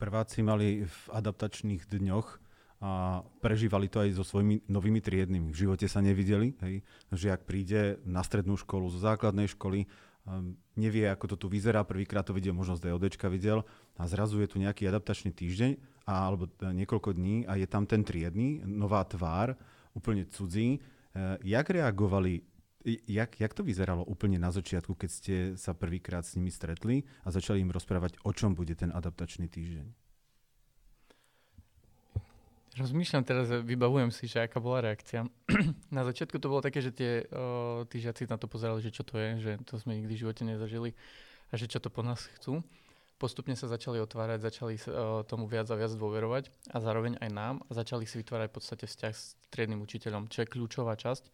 Prváci 0.00 0.40
mali 0.40 0.88
v 0.88 0.98
adaptačných 1.12 1.84
dňoch 1.84 2.40
a 2.80 3.20
prežívali 3.44 3.92
to 3.92 4.00
aj 4.00 4.16
so 4.16 4.24
svojimi 4.24 4.64
novými 4.64 5.04
triednymi. 5.04 5.52
V 5.52 5.60
živote 5.68 5.84
sa 5.84 6.00
nevideli, 6.00 6.56
hej, 6.64 6.80
ak 7.12 7.44
príde 7.44 8.00
na 8.08 8.24
strednú 8.24 8.56
školu, 8.56 8.88
zo 8.88 8.96
základnej 9.04 9.52
školy, 9.52 9.84
um, 10.24 10.56
nevie, 10.80 11.04
ako 11.12 11.36
to 11.36 11.36
tu 11.36 11.46
vyzerá, 11.52 11.84
prvýkrát 11.84 12.24
to 12.24 12.32
videl, 12.32 12.56
možno 12.56 12.80
z 12.80 12.88
DODčka 12.88 13.28
videl 13.28 13.68
a 14.00 14.08
zrazu 14.08 14.40
je 14.40 14.48
tu 14.48 14.56
nejaký 14.56 14.88
adaptačný 14.88 15.30
týždeň 15.36 15.76
a, 16.08 16.24
alebo 16.24 16.48
niekoľko 16.58 17.12
dní 17.12 17.44
a 17.44 17.60
je 17.60 17.68
tam 17.68 17.84
ten 17.84 18.00
triedny, 18.00 18.64
nová 18.64 19.04
tvár, 19.04 19.60
úplne 19.92 20.24
cudzí. 20.24 20.80
Uh, 21.12 21.36
jak 21.44 21.68
reagovali 21.68 22.48
Jak, 23.04 23.36
jak 23.36 23.52
to 23.52 23.60
vyzeralo 23.60 24.08
úplne 24.08 24.40
na 24.40 24.48
začiatku, 24.48 24.96
keď 24.96 25.10
ste 25.12 25.34
sa 25.60 25.76
prvýkrát 25.76 26.24
s 26.24 26.40
nimi 26.40 26.48
stretli 26.48 27.04
a 27.20 27.28
začali 27.28 27.60
im 27.60 27.68
rozprávať, 27.68 28.16
o 28.24 28.32
čom 28.32 28.56
bude 28.56 28.72
ten 28.72 28.88
adaptačný 28.88 29.52
týždeň? 29.52 30.09
Rozmýšľam 32.80 33.28
teraz, 33.28 33.52
vybavujem 33.52 34.08
si, 34.08 34.24
že 34.24 34.40
aká 34.40 34.56
bola 34.56 34.80
reakcia. 34.80 35.28
na 35.92 36.00
začiatku 36.00 36.40
to 36.40 36.48
bolo 36.48 36.64
také, 36.64 36.80
že 36.80 36.96
tie, 36.96 37.28
o, 37.28 37.84
tí 37.84 38.00
žiaci 38.00 38.24
na 38.24 38.40
to 38.40 38.48
pozerali, 38.48 38.80
že 38.80 38.88
čo 38.88 39.04
to 39.04 39.20
je, 39.20 39.28
že 39.36 39.52
to 39.68 39.76
sme 39.76 40.00
nikdy 40.00 40.16
v 40.16 40.22
živote 40.24 40.42
nezažili 40.48 40.96
a 41.52 41.60
že 41.60 41.68
čo 41.68 41.76
to 41.76 41.92
po 41.92 42.00
nás 42.00 42.24
chcú. 42.40 42.64
Postupne 43.20 43.52
sa 43.52 43.68
začali 43.68 44.00
otvárať, 44.00 44.40
začali 44.40 44.80
o, 44.88 45.20
tomu 45.28 45.44
viac 45.44 45.68
a 45.68 45.76
viac 45.76 45.92
dôverovať 45.92 46.48
a 46.72 46.80
zároveň 46.80 47.20
aj 47.20 47.28
nám 47.28 47.60
a 47.68 47.70
začali 47.76 48.08
si 48.08 48.16
vytvárať 48.16 48.48
v 48.48 48.56
podstate 48.56 48.84
vzťah 48.88 49.12
s 49.12 49.36
triednym 49.52 49.84
učiteľom, 49.84 50.32
čo 50.32 50.40
je 50.40 50.48
kľúčová 50.48 50.96
časť 50.96 51.28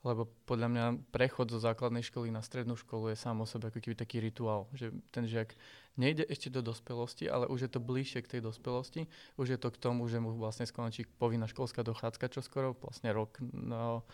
lebo 0.00 0.32
podľa 0.48 0.68
mňa 0.72 0.84
prechod 1.12 1.52
zo 1.52 1.60
základnej 1.60 2.00
školy 2.00 2.32
na 2.32 2.40
strednú 2.40 2.72
školu 2.72 3.12
je 3.12 3.20
sám 3.20 3.44
o 3.44 3.46
sebe 3.46 3.68
ako 3.68 3.84
keby 3.84 3.96
taký 3.96 4.16
rituál, 4.24 4.64
že 4.72 4.96
ten 5.12 5.28
žiak 5.28 5.52
nejde 6.00 6.24
ešte 6.24 6.48
do 6.48 6.64
dospelosti, 6.64 7.28
ale 7.28 7.44
už 7.52 7.68
je 7.68 7.70
to 7.70 7.84
bližšie 7.84 8.24
k 8.24 8.38
tej 8.38 8.40
dospelosti, 8.40 9.12
už 9.36 9.46
je 9.52 9.58
to 9.60 9.68
k 9.68 9.80
tomu, 9.80 10.08
že 10.08 10.16
mu 10.16 10.32
vlastne 10.32 10.64
skončí 10.64 11.04
povinná 11.04 11.44
školská 11.44 11.84
dochádzka 11.84 12.32
čo 12.32 12.40
skoro, 12.40 12.72
vlastne 12.80 13.12
rok 13.12 13.36
no, 13.52 14.08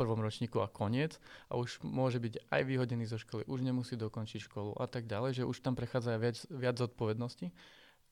prvom 0.00 0.24
ročníku 0.24 0.64
a 0.64 0.72
koniec 0.72 1.20
a 1.52 1.60
už 1.60 1.84
môže 1.84 2.16
byť 2.16 2.48
aj 2.48 2.62
vyhodený 2.64 3.04
zo 3.04 3.20
školy, 3.20 3.44
už 3.44 3.60
nemusí 3.60 4.00
dokončiť 4.00 4.48
školu 4.48 4.80
a 4.80 4.88
tak 4.88 5.04
ďalej, 5.04 5.44
že 5.44 5.48
už 5.48 5.60
tam 5.60 5.76
prechádza 5.76 6.16
viac, 6.16 6.40
viac 6.48 6.80
zodpovednosti. 6.80 7.52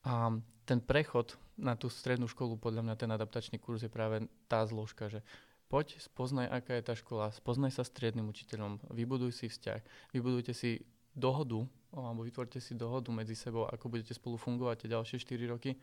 A 0.05 0.37
ten 0.69 0.85
prechod 0.85 1.41
na 1.57 1.75
tú 1.75 1.89
strednú 1.89 2.29
školu, 2.29 2.61
podľa 2.61 2.85
mňa 2.85 2.95
ten 3.01 3.09
adaptačný 3.09 3.57
kurz 3.57 3.83
je 3.83 3.91
práve 3.91 4.29
tá 4.47 4.63
zložka, 4.69 5.09
že 5.09 5.25
poď, 5.69 6.01
spoznaj, 6.01 6.49
aká 6.49 6.81
je 6.81 6.85
tá 6.85 6.95
škola, 6.97 7.31
spoznaj 7.33 7.77
sa 7.77 7.85
s 7.85 7.93
triednym 7.93 8.29
učiteľom, 8.33 8.81
vybuduj 8.89 9.37
si 9.37 9.47
vzťah, 9.53 10.13
vybudujte 10.17 10.57
si 10.57 10.83
dohodu, 11.13 11.69
alebo 11.93 12.25
vytvorte 12.25 12.61
si 12.61 12.77
dohodu 12.77 13.09
medzi 13.13 13.37
sebou, 13.37 13.69
ako 13.69 13.93
budete 13.93 14.17
spolu 14.17 14.37
fungovať 14.37 14.85
tie 14.85 14.93
ďalšie 14.93 15.17
4 15.21 15.53
roky. 15.53 15.77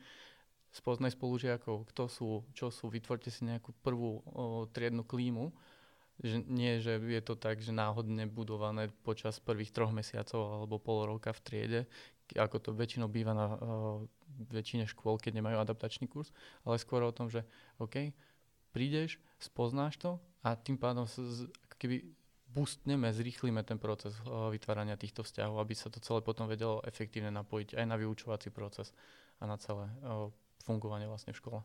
Spoznaj 0.76 1.16
spolužiakov, 1.16 1.88
kto 1.94 2.04
sú, 2.12 2.30
čo 2.52 2.68
sú, 2.68 2.92
vytvorte 2.92 3.32
si 3.32 3.48
nejakú 3.48 3.72
prvú 3.80 4.20
o, 4.20 4.68
triednu 4.68 5.08
klímu, 5.08 5.56
že 6.20 6.44
nie, 6.48 6.80
že 6.80 7.00
je 7.00 7.24
to 7.24 7.36
tak, 7.36 7.60
že 7.60 7.76
náhodne 7.76 8.28
budované 8.28 8.92
počas 9.04 9.40
prvých 9.40 9.72
troch 9.72 9.92
mesiacov 9.92 10.40
alebo 10.40 10.80
pol 10.80 11.08
roka 11.08 11.32
v 11.32 11.44
triede, 11.44 11.82
ako 12.36 12.58
to 12.60 12.70
väčšinou 12.76 13.08
býva 13.08 13.32
na 13.32 13.48
o, 13.56 13.58
väčšine 14.52 14.84
škôl, 14.90 15.16
keď 15.16 15.40
nemajú 15.40 15.58
adaptačný 15.64 16.12
kurz, 16.12 16.36
ale 16.68 16.76
skôr 16.76 17.04
o 17.04 17.16
tom, 17.16 17.32
že 17.32 17.48
OK, 17.80 18.12
prídeš, 18.76 19.16
spoznáš 19.46 20.02
to 20.02 20.18
a 20.42 20.58
tým 20.58 20.82
pádom 20.82 21.06
sa 21.06 21.22
z, 21.22 21.46
keby 21.78 22.02
boostneme, 22.50 23.12
zrýchlime 23.12 23.62
ten 23.62 23.78
proces 23.78 24.16
uh, 24.26 24.50
vytvárania 24.50 24.98
týchto 24.98 25.22
vzťahov, 25.22 25.62
aby 25.62 25.74
sa 25.76 25.92
to 25.92 26.02
celé 26.02 26.24
potom 26.26 26.50
vedelo 26.50 26.82
efektívne 26.88 27.30
napojiť 27.30 27.78
aj 27.78 27.86
na 27.86 27.96
vyučovací 28.00 28.50
proces 28.50 28.96
a 29.38 29.46
na 29.46 29.60
celé 29.60 29.92
uh, 30.02 30.32
fungovanie 30.64 31.06
vlastne 31.06 31.36
v 31.36 31.40
škole. 31.44 31.60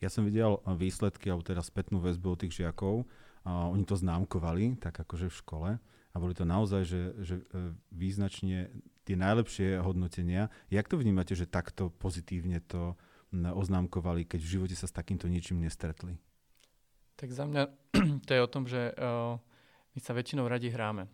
Ja 0.00 0.08
som 0.08 0.24
videl 0.24 0.56
výsledky, 0.64 1.28
alebo 1.28 1.44
teda 1.44 1.60
spätnú 1.60 2.00
väzbu 2.00 2.28
od 2.32 2.40
tých 2.40 2.64
žiakov. 2.64 3.04
A 3.44 3.68
oni 3.68 3.84
to 3.84 4.00
známkovali, 4.00 4.80
tak 4.80 4.96
akože 4.96 5.28
v 5.28 5.38
škole. 5.44 5.70
A 6.10 6.16
boli 6.16 6.32
to 6.32 6.48
naozaj, 6.48 6.88
že, 6.88 7.12
že 7.20 7.36
význačne 7.92 8.72
tie 9.04 9.16
najlepšie 9.16 9.76
hodnotenia. 9.84 10.48
Jak 10.72 10.88
to 10.88 10.96
vnímate, 10.96 11.36
že 11.36 11.44
takto 11.44 11.92
pozitívne 11.92 12.64
to 12.64 12.96
oznámkovali, 13.32 14.24
keď 14.24 14.40
v 14.40 14.52
živote 14.56 14.76
sa 14.76 14.88
s 14.88 14.96
takýmto 14.96 15.28
ničím 15.28 15.60
nestretli? 15.60 16.16
Tak 17.20 17.28
za 17.36 17.44
mňa 17.44 17.68
to 18.26 18.30
je 18.32 18.40
o 18.40 18.48
tom, 18.48 18.64
že 18.64 18.96
uh, 18.96 19.36
my 19.92 20.00
sa 20.00 20.16
väčšinou 20.16 20.48
radi 20.48 20.72
hráme. 20.72 21.04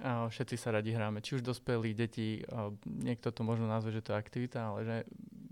Uh, 0.00 0.24
všetci 0.32 0.56
sa 0.56 0.72
radi 0.72 0.96
hráme. 0.96 1.20
Či 1.20 1.36
už 1.36 1.44
dospelí, 1.44 1.92
deti, 1.92 2.40
uh, 2.48 2.72
niekto 2.88 3.28
to 3.28 3.44
možno 3.44 3.68
nazve, 3.68 3.92
že 3.92 4.00
to 4.00 4.16
je 4.16 4.20
aktivita, 4.24 4.72
ale 4.72 4.78
že 4.88 4.96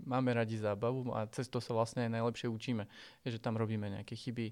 máme 0.09 0.33
radi 0.33 0.57
zábavu 0.57 1.13
a 1.13 1.29
cez 1.29 1.45
to 1.45 1.61
sa 1.61 1.77
vlastne 1.77 2.09
aj 2.09 2.17
najlepšie 2.17 2.49
učíme. 2.49 2.89
Je, 3.21 3.37
že 3.37 3.43
tam 3.43 3.53
robíme 3.53 3.85
nejaké 3.93 4.17
chyby, 4.17 4.49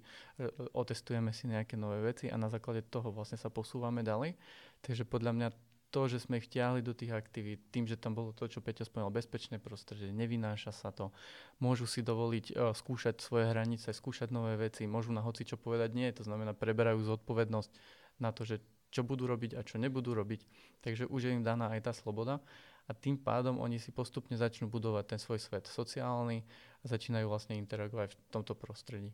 otestujeme 0.78 1.34
si 1.34 1.50
nejaké 1.50 1.74
nové 1.74 1.98
veci 2.06 2.30
a 2.30 2.38
na 2.38 2.46
základe 2.46 2.86
toho 2.86 3.10
vlastne 3.10 3.41
sa 3.41 3.50
posúvame 3.50 4.06
ďalej. 4.06 4.38
Takže 4.86 5.10
podľa 5.10 5.34
mňa 5.34 5.48
to, 5.88 6.12
že 6.12 6.28
sme 6.28 6.43
ich 6.43 6.52
ťahli 6.52 6.84
do 6.84 6.91
tých 6.91 7.15
aktivít, 7.15 7.63
tým, 7.71 7.88
že 7.88 7.95
tam 7.95 8.12
bolo 8.12 8.36
to, 8.36 8.47
čo 8.47 8.60
Peťa 8.60 8.84
spomínal, 8.84 9.13
bezpečné 9.13 9.58
prostredie, 9.58 10.12
nevynáša 10.12 10.76
sa 10.76 10.91
to, 10.91 11.15
môžu 11.63 11.88
si 11.88 12.04
dovoliť 12.04 12.45
uh, 12.52 12.76
skúšať 12.76 13.23
svoje 13.23 13.47
hranice, 13.47 13.89
skúšať 13.95 14.30
nové 14.30 14.60
veci, 14.60 14.84
môžu 14.84 15.15
na 15.15 15.23
hoci 15.23 15.47
čo 15.47 15.56
povedať 15.56 15.95
nie, 15.95 16.12
to 16.12 16.28
znamená 16.28 16.52
preberajú 16.52 17.00
zodpovednosť 17.08 17.71
na 18.19 18.36
to, 18.36 18.43
že 18.43 18.60
čo 18.91 19.04
budú 19.04 19.28
robiť 19.28 19.56
a 19.60 19.62
čo 19.67 19.80
nebudú 19.80 20.15
robiť. 20.15 20.47
Takže 20.80 21.12
už 21.12 21.21
je 21.28 21.32
im 21.36 21.43
daná 21.43 21.71
aj 21.76 21.91
tá 21.91 21.93
sloboda 21.95 22.39
a 22.88 22.91
tým 22.95 23.19
pádom 23.19 23.60
oni 23.60 23.84
si 23.84 23.91
postupne 23.91 24.36
začnú 24.39 24.71
budovať 24.71 25.15
ten 25.15 25.19
svoj 25.19 25.43
svet 25.43 25.67
sociálny 25.67 26.43
a 26.82 26.86
začínajú 26.88 27.28
vlastne 27.28 27.60
interagovať 27.60 28.15
v 28.15 28.19
tomto 28.32 28.56
prostredí. 28.56 29.12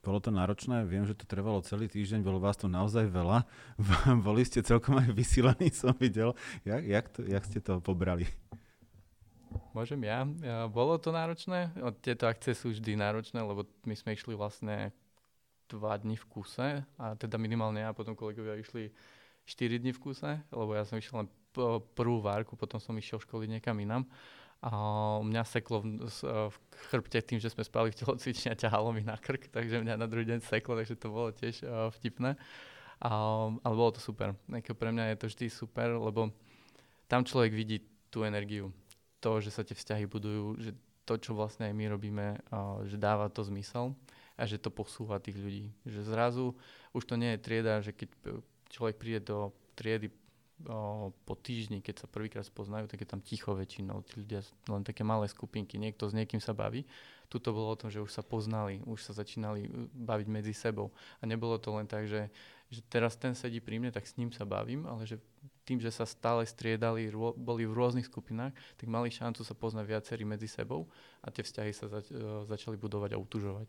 Bolo 0.00 0.16
to 0.16 0.32
náročné, 0.32 0.88
viem, 0.88 1.04
že 1.04 1.12
to 1.12 1.28
trvalo 1.28 1.60
celý 1.60 1.84
týždeň, 1.84 2.24
bolo 2.24 2.40
vás 2.40 2.56
tu 2.56 2.72
naozaj 2.72 3.04
veľa. 3.12 3.44
Boli 4.26 4.48
ste 4.48 4.64
celkom 4.64 4.96
aj 4.96 5.12
vysílaní, 5.12 5.68
som 5.76 5.92
videl. 5.92 6.32
Jak, 6.64 6.82
jak, 6.88 7.06
to, 7.12 7.20
jak 7.28 7.44
ste 7.44 7.60
to 7.60 7.84
pobrali? 7.84 8.24
Môžem 9.76 10.00
ja. 10.08 10.24
Bolo 10.72 10.96
to 10.96 11.12
náročné. 11.12 11.68
Tieto 12.00 12.32
akcie 12.32 12.56
sú 12.56 12.72
vždy 12.72 12.96
náročné, 12.96 13.44
lebo 13.44 13.68
my 13.84 13.92
sme 13.92 14.16
išli 14.16 14.32
vlastne 14.32 14.88
dva 15.68 16.00
dni 16.00 16.16
v 16.18 16.26
kuse 16.26 16.68
a 16.98 17.14
teda 17.14 17.38
minimálne 17.38 17.84
ja 17.84 17.94
potom 17.94 18.18
kolegovia 18.18 18.58
išli 18.58 18.90
4 19.46 19.78
dni 19.78 19.92
v 19.94 20.02
kuse, 20.02 20.42
lebo 20.50 20.74
ja 20.74 20.82
som 20.82 20.98
išiel 20.98 21.22
len 21.22 21.28
prvú 21.94 22.18
várku, 22.18 22.58
potom 22.58 22.82
som 22.82 22.94
išiel 22.98 23.22
školiť 23.22 23.58
niekam 23.58 23.78
inám. 23.78 24.02
A 24.60 24.72
mňa 25.24 25.42
seklo 25.48 25.80
v, 25.80 26.04
v 26.52 26.56
chrbte 26.92 27.16
tým, 27.24 27.40
že 27.40 27.48
sme 27.48 27.64
spali 27.64 27.88
v 27.88 27.98
telocvični 28.04 28.52
a 28.52 28.60
ťahalo 28.60 28.92
mi 28.92 29.00
na 29.00 29.16
krk, 29.16 29.48
takže 29.48 29.80
mňa 29.80 29.96
na 29.96 30.04
druhý 30.04 30.28
deň 30.28 30.44
seklo, 30.44 30.76
takže 30.76 31.00
to 31.00 31.08
bolo 31.08 31.32
tiež 31.32 31.64
uh, 31.64 31.88
vtipné. 31.96 32.36
A, 33.00 33.08
ale 33.48 33.74
bolo 33.74 33.96
to 33.96 34.00
super. 34.04 34.36
Neko 34.52 34.76
pre 34.76 34.92
mňa 34.92 35.16
je 35.16 35.16
to 35.16 35.26
vždy 35.32 35.46
super, 35.48 35.96
lebo 35.96 36.28
tam 37.08 37.24
človek 37.24 37.56
vidí 37.56 37.80
tú 38.12 38.28
energiu. 38.28 38.68
To, 39.24 39.40
že 39.40 39.48
sa 39.48 39.64
tie 39.64 39.72
vzťahy 39.72 40.04
budujú, 40.04 40.60
že 40.60 40.76
to, 41.08 41.16
čo 41.16 41.32
vlastne 41.32 41.64
aj 41.64 41.74
my 41.74 41.84
robíme, 41.88 42.26
uh, 42.52 42.84
že 42.84 43.00
dáva 43.00 43.32
to 43.32 43.40
zmysel. 43.40 43.96
a 44.40 44.48
že 44.48 44.56
to 44.56 44.72
posúva 44.72 45.20
tých 45.20 45.36
ľudí. 45.36 45.68
Že 45.84 46.00
zrazu 46.08 46.46
už 46.96 47.04
to 47.04 47.20
nie 47.20 47.36
je 47.36 47.44
trieda, 47.44 47.84
že 47.84 47.92
keď 47.92 48.08
človek 48.72 48.96
príde 48.96 49.20
do 49.20 49.52
triedy 49.76 50.08
po 51.24 51.34
týždni, 51.40 51.80
keď 51.80 52.04
sa 52.04 52.06
prvýkrát 52.10 52.44
spoznajú, 52.44 52.84
tak 52.84 53.00
je 53.00 53.08
tam 53.08 53.24
ticho 53.24 53.56
väčšinou. 53.56 54.04
Tí 54.04 54.20
ľudia 54.20 54.40
len 54.68 54.84
také 54.84 55.00
malé 55.00 55.30
skupinky, 55.30 55.80
niekto 55.80 56.08
s 56.08 56.16
niekým 56.16 56.40
sa 56.40 56.52
baví. 56.52 56.84
Tuto 57.30 57.54
bolo 57.54 57.70
o 57.72 57.78
tom, 57.78 57.88
že 57.88 58.02
už 58.02 58.10
sa 58.10 58.26
poznali, 58.26 58.82
už 58.84 59.06
sa 59.06 59.14
začínali 59.14 59.70
uh, 59.70 59.86
baviť 59.94 60.26
medzi 60.26 60.52
sebou. 60.52 60.90
A 61.22 61.30
nebolo 61.30 61.56
to 61.62 61.70
len 61.70 61.86
tak, 61.86 62.10
že, 62.10 62.26
že 62.68 62.82
teraz 62.90 63.14
ten 63.14 63.38
sedí 63.38 63.62
pri 63.62 63.78
mne, 63.78 63.94
tak 63.94 64.04
s 64.04 64.18
ním 64.18 64.34
sa 64.34 64.42
bavím, 64.42 64.84
ale 64.84 65.06
že 65.06 65.22
tým, 65.62 65.78
že 65.78 65.94
sa 65.94 66.02
stále 66.02 66.42
striedali, 66.42 67.06
rô, 67.06 67.30
boli 67.38 67.62
v 67.62 67.72
rôznych 67.72 68.10
skupinách, 68.10 68.50
tak 68.74 68.90
mali 68.90 69.14
šancu 69.14 69.46
sa 69.46 69.54
poznať 69.54 69.86
viacerí 69.86 70.26
medzi 70.26 70.50
sebou 70.50 70.90
a 71.22 71.30
tie 71.30 71.46
vzťahy 71.46 71.70
sa 71.70 71.86
zač- 71.86 72.10
uh, 72.10 72.42
začali 72.50 72.74
budovať 72.74 73.14
a 73.14 73.22
utužovať. 73.22 73.68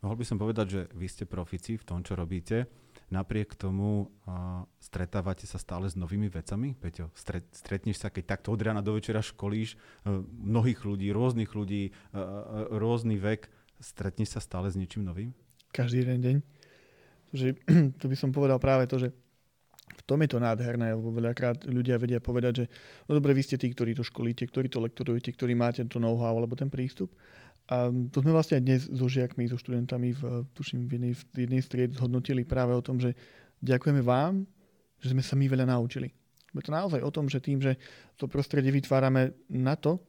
Mohol 0.00 0.16
by 0.16 0.24
som 0.24 0.40
povedať, 0.40 0.66
že 0.72 0.80
vy 0.96 1.06
ste 1.12 1.28
profici 1.28 1.76
v 1.76 1.84
tom, 1.84 2.00
čo 2.00 2.16
robíte. 2.16 2.64
Napriek 3.10 3.58
tomu 3.58 4.06
uh, 4.06 4.62
stretávate 4.78 5.42
sa 5.42 5.58
stále 5.58 5.90
s 5.90 5.98
novými 5.98 6.30
vecami. 6.30 6.78
Peťo, 6.78 7.10
stret, 7.18 7.42
stretneš 7.50 7.98
sa, 7.98 8.06
keď 8.06 8.38
takto 8.38 8.54
od 8.54 8.62
rána 8.62 8.86
do 8.86 8.94
večera 8.94 9.18
školíš 9.18 9.74
uh, 9.74 10.22
mnohých 10.22 10.86
ľudí, 10.86 11.10
rôznych 11.10 11.50
ľudí, 11.50 11.90
uh, 12.14 12.70
rôzny 12.70 13.18
vek. 13.18 13.50
Stretneš 13.82 14.38
sa 14.38 14.40
stále 14.40 14.70
s 14.70 14.78
niečím 14.78 15.02
novým? 15.02 15.34
Každý 15.74 16.06
jeden 16.06 16.22
deň. 16.22 16.36
Že, 17.34 17.48
to 18.00 18.06
by 18.06 18.14
som 18.14 18.30
povedal 18.30 18.62
práve 18.62 18.86
to, 18.86 19.02
že 19.02 19.10
v 19.90 20.02
tom 20.06 20.22
je 20.22 20.30
to 20.30 20.38
nádherné, 20.38 20.94
lebo 20.94 21.10
veľakrát 21.10 21.66
ľudia 21.66 21.98
vedia 21.98 22.22
povedať, 22.22 22.62
že 22.62 22.66
no 23.10 23.18
dobre, 23.18 23.34
vy 23.34 23.42
ste 23.42 23.58
tí, 23.58 23.74
ktorí 23.74 23.98
to 23.98 24.06
školíte, 24.06 24.46
ktorí 24.46 24.70
to 24.70 24.78
lektorujete, 24.78 25.34
ktorí 25.34 25.58
máte 25.58 25.82
to 25.90 25.98
know-how 25.98 26.30
alebo 26.30 26.54
ten 26.54 26.70
prístup. 26.70 27.10
A 27.70 27.86
to 28.10 28.18
sme 28.18 28.34
vlastne 28.34 28.58
aj 28.58 28.64
dnes 28.66 28.82
so 28.90 29.06
žiakmi, 29.06 29.46
so 29.46 29.54
študentami 29.54 30.10
v, 30.10 30.42
tuším, 30.58 30.90
v 30.90 30.92
jednej, 30.98 31.14
jednej 31.38 31.62
stried 31.62 31.94
zhodnotili 31.94 32.42
práve 32.42 32.74
o 32.74 32.82
tom, 32.82 32.98
že 32.98 33.14
ďakujeme 33.62 34.02
vám, 34.02 34.42
že 34.98 35.14
sme 35.14 35.22
sa 35.22 35.38
my 35.38 35.46
veľa 35.46 35.70
naučili. 35.70 36.10
Je 36.50 36.66
to 36.66 36.74
naozaj 36.74 36.98
o 36.98 37.14
tom, 37.14 37.30
že 37.30 37.38
tým, 37.38 37.62
že 37.62 37.78
to 38.18 38.26
prostredie 38.26 38.74
vytvárame 38.74 39.30
na 39.46 39.78
to, 39.78 40.02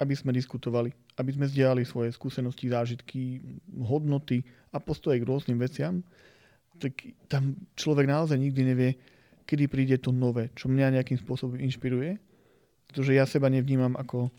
aby 0.00 0.16
sme 0.16 0.32
diskutovali, 0.32 0.90
aby 1.20 1.30
sme 1.36 1.44
zdieľali 1.44 1.84
svoje 1.84 2.10
skúsenosti, 2.16 2.72
zážitky, 2.72 3.44
hodnoty 3.84 4.40
a 4.72 4.80
postoje 4.80 5.20
k 5.20 5.28
rôznym 5.28 5.60
veciam, 5.60 6.00
tak 6.80 7.04
tam 7.28 7.54
človek 7.76 8.08
naozaj 8.08 8.40
nikdy 8.40 8.62
nevie, 8.64 8.90
kedy 9.44 9.68
príde 9.68 9.96
to 10.00 10.10
nové, 10.10 10.50
čo 10.56 10.72
mňa 10.72 10.98
nejakým 10.98 11.20
spôsobom 11.20 11.60
inšpiruje. 11.60 12.16
Pretože 12.88 13.12
ja 13.12 13.28
seba 13.28 13.52
nevnímam 13.52 13.94
ako 13.94 14.32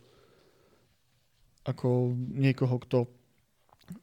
ako 1.66 2.14
niekoho, 2.16 2.78
kto 2.86 3.10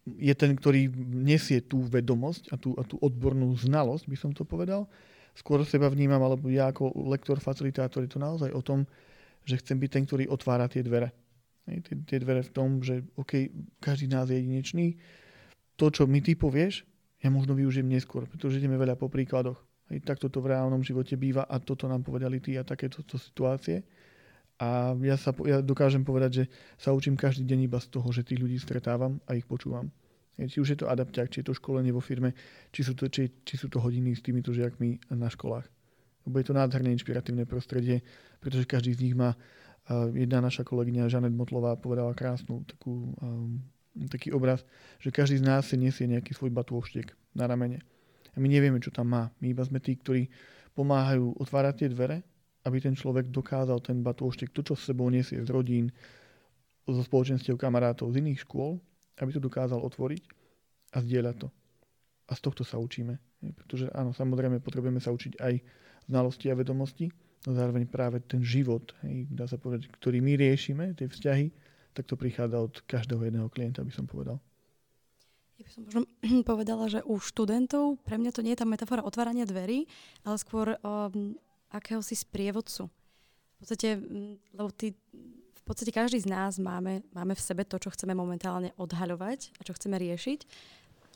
je 0.06 0.34
ten, 0.34 0.54
ktorý 0.54 0.90
nesie 1.10 1.62
tú 1.62 1.82
vedomosť 1.82 2.54
a 2.54 2.56
tú, 2.58 2.74
a 2.78 2.82
tú 2.86 2.98
odbornú 3.02 3.50
znalosť, 3.58 4.06
by 4.06 4.16
som 4.18 4.30
to 4.30 4.46
povedal. 4.46 4.86
Skôr 5.34 5.62
seba 5.64 5.88
vnímam, 5.88 6.20
alebo 6.22 6.50
ja 6.52 6.70
ako 6.70 6.92
lektor, 7.08 7.40
facilitátor, 7.40 8.04
je 8.04 8.12
to 8.12 8.20
naozaj 8.20 8.50
o 8.52 8.62
tom, 8.62 8.84
že 9.42 9.58
chcem 9.58 9.78
byť 9.80 9.90
ten, 9.90 10.04
ktorý 10.06 10.24
otvára 10.30 10.70
tie 10.70 10.84
dvere. 10.84 11.10
Hej, 11.66 11.86
tie, 11.86 11.94
tie 12.04 12.18
dvere 12.22 12.42
v 12.42 12.52
tom, 12.54 12.82
že 12.82 13.02
OK, 13.18 13.50
každý 13.78 14.10
nás 14.10 14.30
je 14.30 14.38
jedinečný. 14.38 14.98
To, 15.78 15.90
čo 15.90 16.06
mi 16.06 16.22
ty 16.22 16.38
povieš, 16.38 16.86
ja 17.22 17.30
možno 17.30 17.54
využijem 17.54 17.86
neskôr, 17.86 18.26
pretože 18.26 18.58
ideme 18.58 18.78
veľa 18.78 18.98
po 18.98 19.06
príkladoch. 19.06 19.58
Hej, 19.90 20.02
takto 20.06 20.30
to 20.30 20.42
v 20.42 20.54
reálnom 20.54 20.82
živote 20.82 21.14
býva 21.18 21.46
a 21.46 21.58
toto 21.58 21.86
nám 21.86 22.06
povedali 22.06 22.38
ty 22.38 22.58
a 22.58 22.66
takéto 22.66 23.02
to 23.02 23.18
situácie. 23.18 23.82
A 24.62 24.94
ja, 25.02 25.18
sa, 25.18 25.34
ja 25.42 25.58
dokážem 25.58 26.06
povedať, 26.06 26.30
že 26.30 26.44
sa 26.78 26.94
učím 26.94 27.18
každý 27.18 27.42
deň 27.42 27.66
iba 27.66 27.82
z 27.82 27.90
toho, 27.90 28.06
že 28.14 28.22
tých 28.22 28.38
ľudí 28.38 28.62
stretávam 28.62 29.18
a 29.26 29.34
ich 29.34 29.42
počúvam. 29.42 29.90
Či 30.38 30.62
už 30.62 30.68
je 30.74 30.78
to 30.78 30.86
adapťák, 30.86 31.28
či 31.34 31.42
je 31.42 31.50
to 31.50 31.58
školenie 31.58 31.90
vo 31.90 31.98
firme, 31.98 32.30
či 32.70 32.86
sú 32.86 32.94
to, 32.94 33.10
či, 33.10 33.42
či 33.42 33.58
sú 33.58 33.66
to 33.66 33.82
hodiny 33.82 34.14
s 34.14 34.22
týmito 34.22 34.54
žiakmi 34.54 35.02
na 35.18 35.26
školách. 35.26 35.66
Je 36.30 36.46
to 36.46 36.54
nádherné 36.54 36.94
inšpiratívne 36.94 37.42
prostredie, 37.42 38.06
pretože 38.38 38.70
každý 38.70 38.94
z 38.94 39.02
nich 39.02 39.14
má, 39.18 39.34
jedna 40.14 40.38
naša 40.38 40.62
kolegyňa 40.62 41.10
Žanet 41.10 41.34
Motlová 41.34 41.74
povedala 41.74 42.14
krásnu 42.14 42.62
takú, 42.62 43.18
um, 43.18 43.58
taký 44.06 44.30
obraz, 44.30 44.62
že 45.02 45.10
každý 45.10 45.42
z 45.42 45.44
nás 45.44 45.66
si 45.66 45.74
nesie 45.74 46.06
nejaký 46.06 46.38
svoj 46.38 46.54
batôštek 46.54 47.10
na 47.34 47.50
ramene. 47.50 47.82
A 48.32 48.38
my 48.38 48.46
nevieme, 48.46 48.78
čo 48.78 48.94
tam 48.94 49.10
má. 49.10 49.34
My 49.42 49.50
iba 49.50 49.66
sme 49.66 49.82
tí, 49.82 49.98
ktorí 49.98 50.30
pomáhajú 50.72 51.34
otvárať 51.42 51.84
tie 51.84 51.88
dvere 51.90 52.22
aby 52.62 52.78
ten 52.78 52.94
človek 52.94 53.28
dokázal 53.30 53.82
ten 53.82 54.00
batôštek, 54.00 54.54
to, 54.54 54.62
čo 54.62 54.74
s 54.78 54.86
sebou 54.86 55.10
nesie 55.10 55.42
z 55.42 55.50
rodín, 55.50 55.90
zo 56.86 57.02
spoločenstiev 57.02 57.54
kamarátov 57.58 58.10
z 58.10 58.22
iných 58.22 58.42
škôl, 58.42 58.78
aby 59.22 59.30
to 59.30 59.40
dokázal 59.42 59.78
otvoriť 59.82 60.22
a 60.94 60.98
zdieľať 61.02 61.36
to. 61.46 61.48
A 62.26 62.32
z 62.34 62.40
tohto 62.42 62.62
sa 62.66 62.78
učíme. 62.78 63.18
Pretože 63.42 63.90
áno, 63.94 64.14
samozrejme 64.14 64.62
potrebujeme 64.62 65.02
sa 65.02 65.10
učiť 65.14 65.38
aj 65.42 65.54
znalosti 66.06 66.50
a 66.50 66.58
vedomosti, 66.58 67.10
no 67.46 67.50
zároveň 67.54 67.86
práve 67.86 68.22
ten 68.22 68.42
život, 68.42 68.94
hej, 69.06 69.26
dá 69.30 69.46
sa 69.46 69.58
povedať, 69.58 69.90
ktorý 69.90 70.18
my 70.22 70.34
riešime, 70.38 70.94
tie 70.94 71.06
vzťahy, 71.06 71.46
tak 71.92 72.06
to 72.08 72.14
prichádza 72.18 72.58
od 72.58 72.74
každého 72.86 73.22
jedného 73.26 73.48
klienta, 73.50 73.84
by 73.84 73.92
som 73.92 74.06
povedal. 74.06 74.38
Ja 75.60 75.62
by 75.66 75.70
som 75.70 75.82
možno 75.86 76.02
povedala, 76.50 76.84
že 76.90 77.00
u 77.06 77.18
študentov 77.18 78.02
pre 78.02 78.18
mňa 78.18 78.30
to 78.34 78.42
nie 78.42 78.54
je 78.54 78.60
tá 78.62 78.66
metafora 78.66 79.06
otvárania 79.06 79.46
dverí, 79.46 79.86
ale 80.26 80.36
skôr 80.38 80.78
um, 80.82 81.38
akéhosi 81.72 82.14
sprievodcu. 82.14 82.86
V 82.86 83.56
podstate, 83.58 83.96
lebo 84.52 84.70
ty, 84.74 84.92
v 85.62 85.62
podstate 85.64 85.94
každý 85.94 86.18
z 86.20 86.28
nás 86.28 86.58
máme, 86.58 87.06
máme 87.14 87.32
v 87.32 87.42
sebe 87.42 87.62
to, 87.64 87.78
čo 87.78 87.94
chceme 87.94 88.12
momentálne 88.12 88.74
odhaľovať 88.76 89.56
a 89.56 89.60
čo 89.62 89.72
chceme 89.72 89.96
riešiť, 89.96 90.40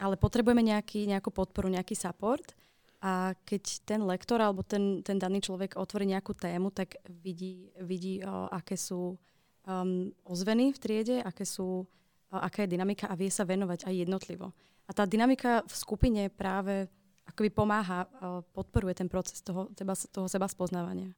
ale 0.01 0.16
potrebujeme 0.16 0.62
nejaký, 0.62 1.09
nejakú 1.11 1.35
podporu, 1.35 1.69
nejaký 1.69 1.99
support 1.99 2.55
a 3.03 3.37
keď 3.45 3.62
ten 3.85 4.01
lektor 4.07 4.40
alebo 4.40 4.64
ten, 4.64 5.05
ten 5.05 5.21
daný 5.21 5.45
človek 5.45 5.77
otvorí 5.77 6.09
nejakú 6.09 6.33
tému, 6.33 6.73
tak 6.73 6.97
vidí, 7.07 7.69
vidí 7.85 8.25
o, 8.25 8.49
aké 8.49 8.79
sú 8.79 9.14
um, 9.66 10.09
ozveny 10.25 10.73
v 10.73 10.79
triede, 10.81 11.16
aké 11.21 11.45
sú, 11.45 11.85
o, 12.33 12.37
aká 12.37 12.64
je 12.64 12.73
dynamika 12.73 13.11
a 13.11 13.19
vie 13.19 13.29
sa 13.29 13.45
venovať 13.45 13.85
aj 13.85 13.95
jednotlivo. 13.95 14.55
A 14.87 14.90
tá 14.95 15.05
dynamika 15.05 15.66
v 15.66 15.75
skupine 15.75 16.23
práve 16.31 16.88
akoby 17.27 17.51
pomáha, 17.51 18.07
podporuje 18.55 18.95
ten 18.95 19.11
proces 19.11 19.43
toho, 19.43 19.69
teba, 19.75 19.95
toho 19.95 20.31
seba 20.31 20.47
spoznávania. 20.47 21.12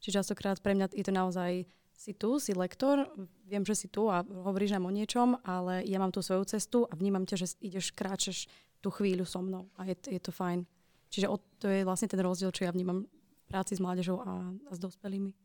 Čiže 0.00 0.24
častokrát 0.24 0.58
pre 0.64 0.72
mňa 0.72 0.96
je 0.96 1.04
to 1.04 1.12
naozaj 1.12 1.68
si 1.92 2.16
tu, 2.16 2.40
si 2.40 2.56
lektor, 2.56 3.04
viem, 3.44 3.60
že 3.60 3.76
si 3.76 3.88
tu 3.92 4.08
a 4.08 4.24
hovoríš 4.24 4.72
nám 4.72 4.88
o 4.88 4.94
niečom, 4.94 5.36
ale 5.44 5.84
ja 5.84 6.00
mám 6.00 6.08
tú 6.08 6.24
svoju 6.24 6.48
cestu 6.48 6.88
a 6.88 6.96
vnímam 6.96 7.28
ťa, 7.28 7.36
že 7.36 7.46
ideš, 7.60 7.92
kráčeš 7.92 8.48
tú 8.80 8.88
chvíľu 8.88 9.28
so 9.28 9.44
mnou 9.44 9.68
a 9.76 9.84
je, 9.84 9.92
je 10.08 10.16
to 10.16 10.32
fajn. 10.32 10.64
Čiže 11.12 11.28
od, 11.28 11.44
to 11.60 11.68
je 11.68 11.84
vlastne 11.84 12.08
ten 12.08 12.24
rozdiel, 12.24 12.48
čo 12.56 12.64
ja 12.64 12.72
vnímam 12.72 13.04
práci 13.44 13.76
s 13.76 13.84
mládežou 13.84 14.24
a, 14.24 14.48
a 14.48 14.72
s 14.72 14.80
dospelými. 14.80 15.36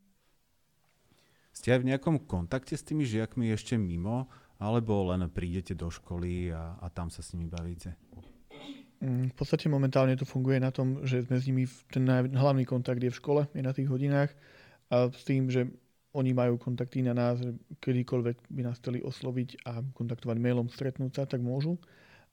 Ste 1.52 1.76
aj 1.76 1.80
v 1.84 1.88
nejakom 1.92 2.16
kontakte 2.24 2.72
s 2.72 2.84
tými 2.88 3.04
žiakmi 3.04 3.52
ešte 3.52 3.76
mimo, 3.76 4.32
alebo 4.56 5.12
len 5.12 5.28
prídete 5.28 5.76
do 5.76 5.92
školy 5.92 6.48
a, 6.56 6.80
a 6.80 6.86
tam 6.88 7.12
sa 7.12 7.20
s 7.20 7.36
nimi 7.36 7.52
bavíte? 7.52 7.92
Mm, 8.96 9.28
v 9.28 9.34
podstate 9.36 9.68
momentálne 9.68 10.16
to 10.16 10.24
funguje 10.24 10.56
na 10.56 10.72
tom, 10.72 11.04
že 11.04 11.20
sme 11.28 11.36
s 11.36 11.44
nimi, 11.44 11.68
ten 11.92 12.08
hlavný 12.32 12.64
kontakt 12.64 13.02
je 13.02 13.12
v 13.12 13.18
škole, 13.18 13.42
je 13.52 13.60
na 13.60 13.76
tých 13.76 13.92
hodinách 13.92 14.32
a 14.88 15.12
s 15.12 15.22
tým, 15.26 15.52
že 15.52 15.68
oni 16.16 16.32
majú 16.32 16.56
kontakty 16.56 17.04
na 17.04 17.12
nás, 17.12 17.36
kedykoľvek 17.84 18.48
by 18.48 18.60
nás 18.64 18.80
chceli 18.80 19.04
osloviť 19.04 19.68
a 19.68 19.84
kontaktovať 19.92 20.36
mailom, 20.40 20.72
stretnúť 20.72 21.12
sa, 21.12 21.22
tak 21.28 21.44
môžu. 21.44 21.76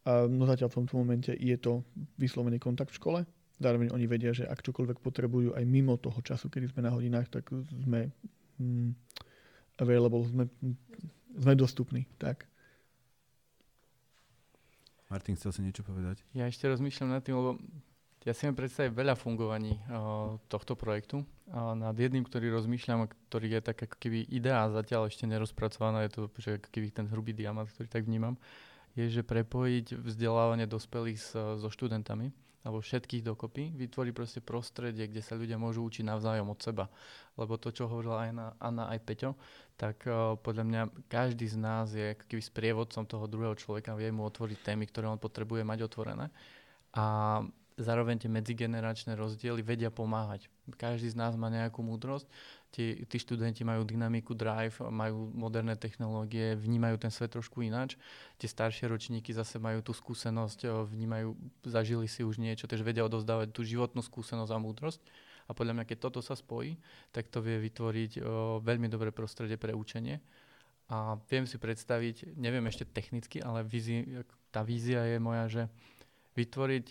No 0.07 0.47
zatiaľ 0.47 0.71
v 0.71 0.77
tomto 0.83 0.95
momente 0.95 1.35
je 1.35 1.57
to 1.59 1.83
vyslovený 2.15 2.63
kontakt 2.63 2.95
v 2.95 2.99
škole. 3.03 3.19
Zároveň 3.59 3.91
oni 3.91 4.07
vedia, 4.07 4.31
že 4.31 4.47
ak 4.47 4.63
čokoľvek 4.63 5.03
potrebujú 5.03 5.51
aj 5.55 5.63
mimo 5.67 5.99
toho 5.99 6.15
času, 6.23 6.47
kedy 6.47 6.71
sme 6.71 6.87
na 6.87 6.95
hodinách, 6.95 7.27
tak 7.27 7.51
sme 7.51 8.07
mm, 8.59 8.95
available, 9.83 10.23
sme, 10.31 10.47
sme 11.35 11.53
dostupní. 11.55 12.07
Tak. 12.19 12.47
Martin, 15.13 15.37
chcel 15.37 15.53
si 15.53 15.61
niečo 15.61 15.85
povedať? 15.85 16.25
Ja 16.33 16.49
ešte 16.49 16.65
rozmýšľam 16.65 17.13
nad 17.13 17.21
tým, 17.21 17.37
lebo 17.37 17.61
ja 18.25 18.33
si 18.33 18.49
viem 18.49 18.57
predstaviť 18.57 18.97
veľa 18.97 19.13
fungovaní 19.13 19.77
uh, 19.77 20.41
tohto 20.49 20.73
projektu. 20.73 21.21
Uh, 21.53 21.77
nad 21.77 21.93
jedným, 21.93 22.25
ktorý 22.25 22.49
rozmýšľam, 22.49 23.05
ktorý 23.29 23.53
je 23.53 23.61
tak 23.61 23.77
ako 23.85 23.95
keby 24.01 24.25
idea 24.33 24.65
zatiaľ 24.73 25.13
ešte 25.13 25.29
nerozpracovaná, 25.29 26.01
je 26.09 26.17
to 26.17 26.21
že 26.41 26.57
ako 26.57 26.69
keby 26.73 26.87
ten 26.89 27.05
hrubý 27.13 27.37
diamant, 27.37 27.69
ktorý 27.69 27.85
tak 27.93 28.09
vnímam, 28.09 28.41
je, 28.97 29.05
že 29.05 29.21
prepojiť 29.21 30.01
vzdelávanie 30.01 30.65
dospelých 30.65 31.19
s, 31.21 31.37
so 31.61 31.69
študentami 31.69 32.33
alebo 32.63 32.79
všetkých 32.79 33.27
dokopy, 33.27 33.75
vytvorí 33.75 34.15
proste 34.15 34.39
prostredie, 34.39 35.03
kde 35.11 35.19
sa 35.19 35.35
ľudia 35.35 35.59
môžu 35.59 35.83
učiť 35.83 36.07
navzájom 36.07 36.47
od 36.47 36.59
seba. 36.63 36.87
Lebo 37.35 37.59
to, 37.59 37.75
čo 37.75 37.91
hovorila 37.91 38.23
aj 38.23 38.29
Anna, 38.63 38.87
aj 38.87 38.99
Peťo, 39.03 39.35
tak 39.75 40.07
uh, 40.07 40.39
podľa 40.39 40.63
mňa 40.63 40.81
každý 41.11 41.43
z 41.51 41.57
nás 41.59 41.91
je 41.91 42.15
keby 42.15 42.39
sprievodcom 42.39 43.03
toho 43.03 43.27
druhého 43.27 43.59
človeka, 43.59 43.99
vie 43.99 44.07
mu 44.15 44.23
otvoriť 44.23 44.63
témy, 44.63 44.87
ktoré 44.87 45.11
on 45.11 45.19
potrebuje 45.19 45.67
mať 45.67 45.79
otvorené. 45.83 46.31
A 46.95 47.05
zároveň 47.75 48.21
tie 48.21 48.29
medzigeneračné 48.31 49.17
rozdiely 49.17 49.65
vedia 49.65 49.89
pomáhať. 49.89 50.47
Každý 50.77 51.09
z 51.09 51.17
nás 51.17 51.33
má 51.35 51.49
nejakú 51.49 51.81
múdrosť, 51.81 52.29
tí, 52.73 53.05
tí 53.05 53.17
študenti 53.21 53.61
majú 53.61 53.85
dynamiku, 53.85 54.33
drive, 54.33 54.81
majú 54.89 55.29
moderné 55.37 55.77
technológie, 55.77 56.57
vnímajú 56.57 56.97
ten 56.97 57.13
svet 57.13 57.37
trošku 57.37 57.61
ináč. 57.61 57.93
Tie 58.41 58.49
staršie 58.49 58.89
ročníky 58.89 59.29
zase 59.29 59.61
majú 59.61 59.85
tú 59.85 59.93
skúsenosť, 59.93 60.89
vnímajú, 60.89 61.37
zažili 61.69 62.09
si 62.09 62.25
už 62.25 62.41
niečo, 62.41 62.65
takže 62.65 62.81
vedia 62.81 63.05
odovzdávať 63.05 63.53
tú 63.53 63.61
životnú 63.61 64.01
skúsenosť 64.01 64.49
a 64.49 64.57
múdrosť. 64.57 65.01
A 65.45 65.51
podľa 65.53 65.77
mňa, 65.77 65.85
keď 65.85 65.97
toto 66.09 66.19
sa 66.25 66.33
spojí, 66.33 66.79
tak 67.13 67.29
to 67.29 67.43
vie 67.43 67.61
vytvoriť 67.61 68.11
o, 68.17 68.21
veľmi 68.63 68.87
dobré 68.89 69.13
prostredie 69.13 69.59
pre 69.59 69.75
učenie. 69.75 70.23
A 70.89 71.19
viem 71.29 71.45
si 71.45 71.59
predstaviť, 71.59 72.35
neviem 72.39 72.63
ešte 72.65 72.87
technicky, 72.87 73.43
ale 73.43 73.61
vízi, 73.61 74.23
tá 74.49 74.63
vízia 74.63 75.03
je 75.03 75.17
moja, 75.19 75.45
že 75.51 75.63
vytvoriť 76.39 76.85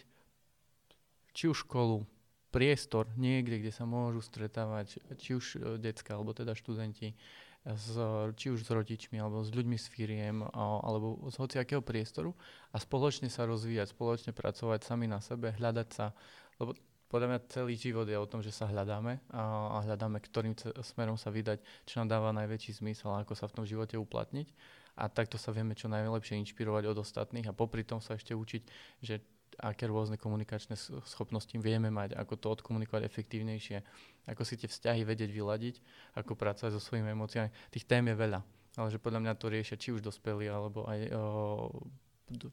či 1.33 1.45
už 1.49 1.65
školu, 1.65 2.05
priestor 2.53 3.09
niekde, 3.17 3.65
kde 3.65 3.73
sa 3.73 3.89
môžu 3.89 4.21
stretávať 4.21 5.01
či 5.17 5.31
už 5.33 5.45
e, 5.57 5.59
decka, 5.81 6.15
alebo 6.15 6.37
teda 6.37 6.53
študenti, 6.53 7.17
s, 7.63 7.95
či 8.35 8.51
už 8.51 8.67
s 8.67 8.71
rodičmi, 8.75 9.23
alebo 9.23 9.47
s 9.47 9.55
ľuďmi 9.55 9.79
z 9.79 9.87
firiem, 9.87 10.43
alebo 10.53 11.31
z 11.31 11.39
hociakého 11.39 11.79
priestoru 11.79 12.35
a 12.75 12.77
spoločne 12.83 13.31
sa 13.31 13.47
rozvíjať, 13.47 13.95
spoločne 13.95 14.35
pracovať 14.35 14.83
sami 14.83 15.07
na 15.07 15.23
sebe, 15.23 15.55
hľadať 15.55 15.89
sa, 15.95 16.11
lebo 16.59 16.75
podľa 17.07 17.29
mňa 17.29 17.41
celý 17.53 17.75
život 17.77 18.09
je 18.09 18.17
o 18.17 18.27
tom, 18.27 18.41
že 18.41 18.51
sa 18.51 18.65
hľadáme 18.67 19.21
a, 19.37 19.43
a 19.77 19.85
hľadáme, 19.85 20.19
ktorým 20.19 20.57
smerom 20.81 21.21
sa 21.21 21.29
vydať, 21.29 21.61
čo 21.85 22.01
nám 22.01 22.09
dáva 22.09 22.33
najväčší 22.33 22.81
zmysel 22.81 23.13
ako 23.13 23.37
sa 23.37 23.47
v 23.47 23.63
tom 23.63 23.65
živote 23.69 24.01
uplatniť. 24.01 24.49
A 24.97 25.09
takto 25.09 25.41
sa 25.41 25.53
vieme 25.53 25.77
čo 25.77 25.89
najlepšie 25.89 26.37
inšpirovať 26.41 26.85
od 26.89 27.01
ostatných 27.01 27.49
a 27.49 27.57
popri 27.57 27.85
tom 27.85 28.01
sa 28.01 28.17
ešte 28.17 28.37
učiť, 28.37 28.63
že 29.01 29.25
aké 29.61 29.85
rôzne 29.91 30.17
komunikačné 30.17 30.79
schopnosti 31.05 31.53
vieme 31.59 31.93
mať, 31.93 32.17
ako 32.17 32.35
to 32.41 32.47
odkomunikovať 32.61 33.05
efektívnejšie, 33.05 33.85
ako 34.31 34.43
si 34.47 34.57
tie 34.57 34.69
vzťahy 34.71 35.03
vedieť 35.05 35.31
vyladiť, 35.35 35.75
ako 36.17 36.33
pracovať 36.39 36.73
so 36.73 36.81
svojimi 36.81 37.13
emóciami. 37.13 37.53
Tých 37.69 37.85
tém 37.85 38.07
je 38.09 38.17
veľa, 38.17 38.41
ale 38.81 38.89
že 38.89 39.03
podľa 39.03 39.21
mňa 39.21 39.33
to 39.37 39.47
riešia 39.53 39.77
či 39.77 39.93
už 39.93 40.01
dospelí, 40.01 40.49
alebo 40.49 40.89
aj 40.89 41.13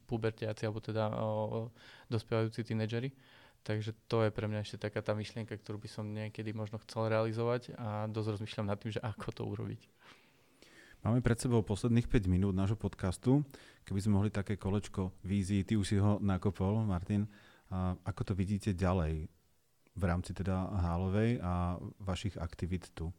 pubertiaci, 0.07 0.67
alebo 0.67 0.83
teda 0.83 1.07
o, 1.15 1.71
dospievajúci 2.11 2.67
tínedžeri. 2.67 3.11
Takže 3.63 3.91
to 4.07 4.23
je 4.23 4.31
pre 4.31 4.47
mňa 4.47 4.63
ešte 4.63 4.79
taká 4.79 5.03
tá 5.03 5.11
myšlienka, 5.11 5.51
ktorú 5.51 5.83
by 5.83 5.89
som 5.91 6.07
niekedy 6.07 6.55
možno 6.55 6.79
chcel 6.87 7.11
realizovať 7.11 7.75
a 7.75 8.07
dosť 8.07 8.39
rozmýšľam 8.39 8.67
nad 8.71 8.79
tým, 8.79 8.95
že 8.95 9.03
ako 9.03 9.27
to 9.35 9.43
urobiť. 9.43 9.81
Máme 10.99 11.23
pred 11.23 11.39
sebou 11.39 11.63
posledných 11.63 12.11
5 12.11 12.27
minút 12.27 12.51
nášho 12.51 12.75
podcastu. 12.75 13.47
Keby 13.87 13.99
sme 14.03 14.19
mohli 14.19 14.29
také 14.35 14.59
kolečko 14.59 15.15
vízií, 15.23 15.63
ty 15.63 15.79
už 15.79 15.87
si 15.87 15.95
ho 15.95 16.19
nakopol, 16.19 16.83
Martin. 16.83 17.23
A 17.71 17.95
ako 18.03 18.21
to 18.27 18.33
vidíte 18.35 18.75
ďalej 18.75 19.31
v 19.95 20.03
rámci 20.03 20.35
teda 20.35 20.59
Hálovej 20.59 21.39
a 21.39 21.79
vašich 22.03 22.35
aktivít 22.35 22.91
tu? 22.91 23.15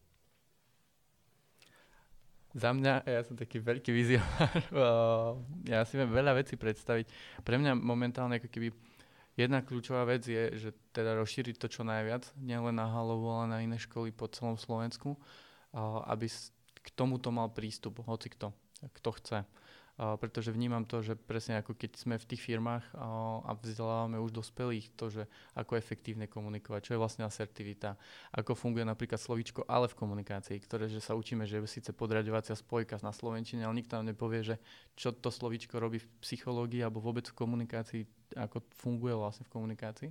Za 2.52 2.76
mňa, 2.76 3.08
ja 3.08 3.24
som 3.24 3.32
taký 3.32 3.64
veľký 3.64 3.90
vizionár, 3.96 4.60
ja 5.72 5.80
si 5.88 5.96
viem 5.96 6.10
veľa 6.12 6.36
vecí 6.36 6.60
predstaviť. 6.60 7.08
Pre 7.40 7.56
mňa 7.56 7.80
momentálne 7.80 8.44
ako 8.44 8.52
keby 8.52 8.76
jedna 9.40 9.64
kľúčová 9.64 10.04
vec 10.04 10.28
je, 10.28 10.52
že 10.58 10.76
teda 10.92 11.16
rozšíriť 11.16 11.56
to 11.56 11.72
čo 11.72 11.80
najviac, 11.88 12.28
nielen 12.36 12.76
na 12.76 12.92
Halovu, 12.92 13.24
ale 13.32 13.46
na 13.48 13.58
iné 13.64 13.80
školy 13.80 14.12
po 14.12 14.28
celom 14.28 14.60
Slovensku, 14.60 15.16
aby 16.04 16.28
k 16.80 16.88
tomuto 16.96 17.28
mal 17.28 17.52
prístup, 17.52 18.00
hoci 18.04 18.32
kto, 18.32 18.52
kto 19.00 19.10
chce. 19.20 19.38
Uh, 20.00 20.16
pretože 20.16 20.48
vnímam 20.48 20.88
to, 20.88 21.04
že 21.04 21.12
presne 21.12 21.60
ako 21.60 21.76
keď 21.76 21.92
sme 22.00 22.16
v 22.16 22.24
tých 22.24 22.40
firmách 22.40 22.96
uh, 22.96 23.44
a 23.44 23.52
vzdelávame 23.52 24.16
už 24.16 24.32
dospelých, 24.32 24.96
to, 24.96 25.12
že 25.12 25.28
ako 25.52 25.76
efektívne 25.76 26.24
komunikovať, 26.24 26.80
čo 26.88 26.92
je 26.96 27.02
vlastne 27.04 27.28
asertivita, 27.28 28.00
ako 28.32 28.56
funguje 28.56 28.80
napríklad 28.80 29.20
slovíčko 29.20 29.68
ale 29.68 29.92
v 29.92 29.98
komunikácii, 30.00 30.56
ktoré 30.64 30.88
že 30.88 31.04
sa 31.04 31.12
učíme, 31.12 31.44
že 31.44 31.60
je 31.60 31.68
síce 31.68 31.92
podraďovacia 31.92 32.56
spojka 32.56 32.96
na 33.04 33.12
slovenčine, 33.12 33.60
ale 33.60 33.76
nikto 33.76 34.00
nám 34.00 34.08
nepovie, 34.08 34.40
že 34.40 34.56
čo 34.96 35.12
to 35.12 35.28
slovíčko 35.28 35.76
robí 35.76 36.00
v 36.00 36.08
psychológii 36.24 36.80
alebo 36.80 37.04
vôbec 37.04 37.28
v 37.28 37.36
komunikácii, 37.36 38.02
ako 38.40 38.64
funguje 38.72 39.12
vlastne 39.12 39.44
v 39.44 39.52
komunikácii. 39.52 40.10